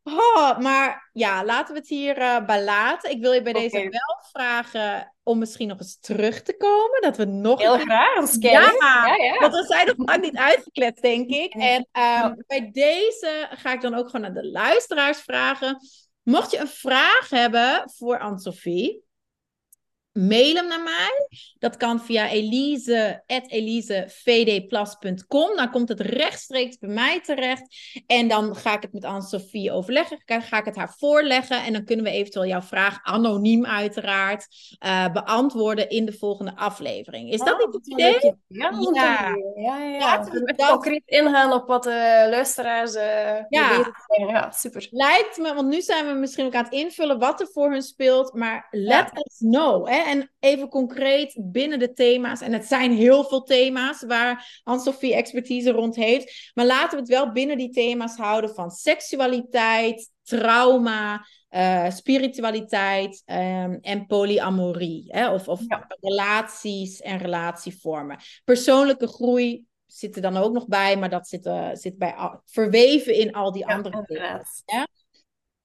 [0.04, 3.12] Oh, maar ja, laten we het hier eh bij laten.
[3.12, 7.02] Ik wil je bij deze wel vragen om misschien nog eens terug te komen.
[7.02, 9.40] Dat we nog Heel graag, Ja, ja, ja.
[9.40, 11.54] Want we zijn nog lang niet uitgekletst, denk ik.
[11.54, 12.36] En Ja.
[12.48, 15.78] bij deze ga ik dan ook gewoon aan de luisteraars vragen.
[16.24, 19.04] Mocht je een vraag hebben voor Anne-Sophie,
[20.18, 21.28] mail hem naar mij.
[21.60, 25.56] Dat kan via elise, elisevdplas.com.
[25.56, 27.76] Dan komt het rechtstreeks bij mij terecht.
[28.08, 30.22] En dan ga ik het met Anne-Sophie overleggen.
[30.26, 31.64] Ga ik het haar voorleggen.
[31.64, 34.48] En dan kunnen we eventueel jouw vraag, anoniem uiteraard,
[34.86, 37.32] uh, beantwoorden in de volgende aflevering.
[37.32, 38.36] Is dat oh, niet het idee?
[38.48, 39.36] Ja, ja.
[39.56, 40.00] ja, ja.
[40.00, 40.70] Laten we dat...
[40.70, 43.02] concreet ingaan op wat de luisteraars uh,
[43.50, 43.94] ja.
[44.28, 44.88] ja, super.
[44.92, 47.82] Lijkt me, want nu zijn we misschien ook aan het invullen wat er voor hun
[47.82, 48.34] speelt.
[48.34, 49.88] Maar let us know.
[49.88, 50.07] Hè?
[50.08, 52.42] En even concreet binnen de thema's.
[52.42, 56.52] En het zijn heel veel thema's waar Anne-Sophie expertise rond heeft.
[56.54, 63.78] Maar laten we het wel binnen die thema's houden van seksualiteit, trauma, uh, spiritualiteit um,
[63.82, 65.06] en polyamorie.
[65.08, 65.34] Hè?
[65.34, 65.62] Of, of
[66.02, 68.20] relaties en relatievormen.
[68.44, 73.16] Persoonlijke groei zit er dan ook nog bij, maar dat zit, uh, zit bij, verweven
[73.16, 74.46] in al die andere dingen.
[74.66, 74.88] Ja?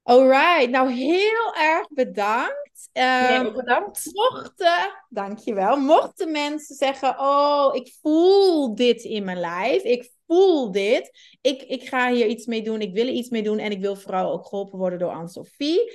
[0.03, 2.89] Alright, nou heel erg bedankt.
[2.93, 4.11] Um, bedankt.
[4.13, 5.77] Mochten, dankjewel.
[5.77, 9.83] Mochten mensen zeggen, oh, ik voel dit in mijn lijf.
[9.83, 11.11] Ik voel dit.
[11.41, 12.81] Ik, ik ga hier iets mee doen.
[12.81, 13.59] Ik wil er iets mee doen.
[13.59, 15.93] En ik wil vooral ook geholpen worden door Anne-Sophie.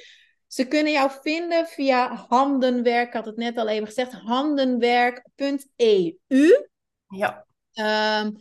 [0.47, 3.08] Ze kunnen jou vinden via handenwerk.
[3.08, 4.12] Ik had het net al even gezegd.
[4.12, 6.18] Handenwerk.eu.
[7.08, 7.45] Ja.
[8.24, 8.38] Um,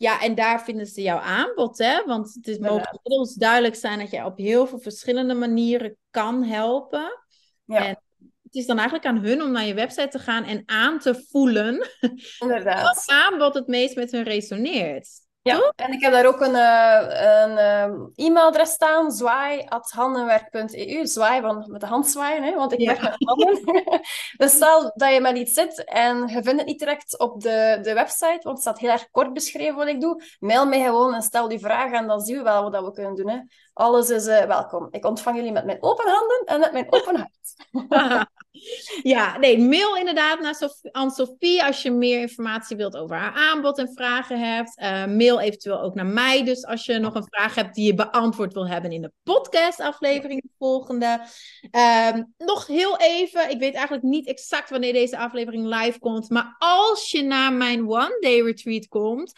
[0.00, 2.04] ja, en daar vinden ze jouw aanbod, hè?
[2.04, 6.42] Want het is mogen ons duidelijk zijn dat je op heel veel verschillende manieren kan
[6.44, 7.22] helpen.
[7.64, 7.86] Ja.
[7.86, 8.02] En
[8.42, 11.24] het is dan eigenlijk aan hun om naar je website te gaan en aan te
[11.30, 11.88] voelen
[12.38, 12.82] Inderdaad.
[12.82, 15.08] wat aanbod het meest met hun resoneert.
[15.42, 21.06] Ja, en ik heb daar ook een, uh, een uh, e-mailadres staan, zwaai.handenwerk.eu.
[21.06, 23.60] Zwaai van met de hand zwaaien, hè, want ik werk met handen.
[24.36, 27.78] dus stel dat je met iets zit en je vindt het niet direct op de,
[27.82, 31.14] de website, want het staat heel erg kort beschreven wat ik doe, mail mij gewoon
[31.14, 33.28] en stel die vragen en dan zien we wel wat we kunnen doen.
[33.28, 33.38] Hè.
[33.72, 34.88] Alles is uh, welkom.
[34.90, 38.28] Ik ontvang jullie met mijn open handen en met mijn open hart.
[39.02, 43.78] ja, nee, mail inderdaad naar Sof Anne-Sophie als je meer informatie wilt over haar aanbod
[43.78, 44.80] en vragen hebt.
[44.80, 47.94] Uh, mail eventueel ook naar mij, dus als je nog een vraag hebt die je
[47.94, 51.20] beantwoord wil hebben in de podcastaflevering, de volgende.
[51.70, 56.56] Uh, nog heel even, ik weet eigenlijk niet exact wanneer deze aflevering live komt, maar
[56.58, 59.32] als je naar mijn One Day Retreat komt,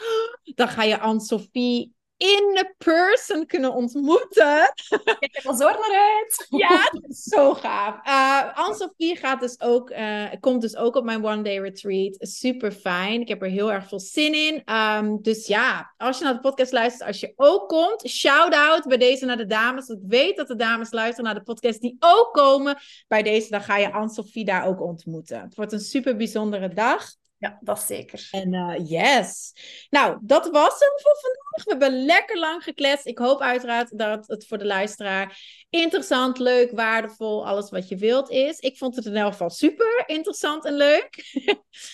[0.55, 4.73] dan ga je Anne-Sophie in de person kunnen ontmoeten.
[5.19, 6.47] Ik heb er zo naar uit.
[6.49, 8.07] Ja, dat is zo gaaf.
[8.07, 12.17] Uh, Anne-Sophie gaat dus ook, uh, komt dus ook op mijn one day retreat.
[12.19, 13.21] Super fijn.
[13.21, 14.63] Ik heb er heel erg veel zin in.
[14.75, 18.99] Um, dus ja, als je naar de podcast luistert, als je ook komt, shout-out bij
[18.99, 19.89] deze naar de dames.
[19.89, 22.79] Ik weet dat de dames luisteren naar de podcast die ook komen.
[23.09, 25.41] Bij deze, dan ga je Anne-Sophie daar ook ontmoeten.
[25.41, 27.21] Het wordt een super bijzondere dag.
[27.43, 28.29] Ja, dat zeker.
[28.31, 29.53] En uh, yes.
[29.91, 31.65] Nou, dat was hem voor vandaag.
[31.65, 33.07] We hebben lekker lang gekletst.
[33.07, 35.39] Ik hoop uiteraard dat het voor de luisteraar
[35.71, 38.59] interessant, leuk, waardevol, alles wat je wilt is.
[38.59, 41.35] Ik vond het in elk geval super interessant en leuk.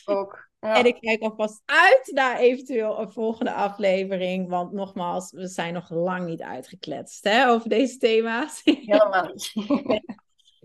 [0.04, 0.48] Ook.
[0.60, 0.76] Ja.
[0.76, 4.48] En ik kijk alvast uit naar eventueel een volgende aflevering.
[4.48, 8.60] Want nogmaals, we zijn nog lang niet uitgekletst hè, over deze thema's.
[8.64, 9.52] Helemaal niet.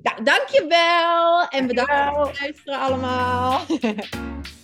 [0.01, 1.47] Nou, dankjewel.
[1.47, 3.61] En bedankt voor het luisteren allemaal.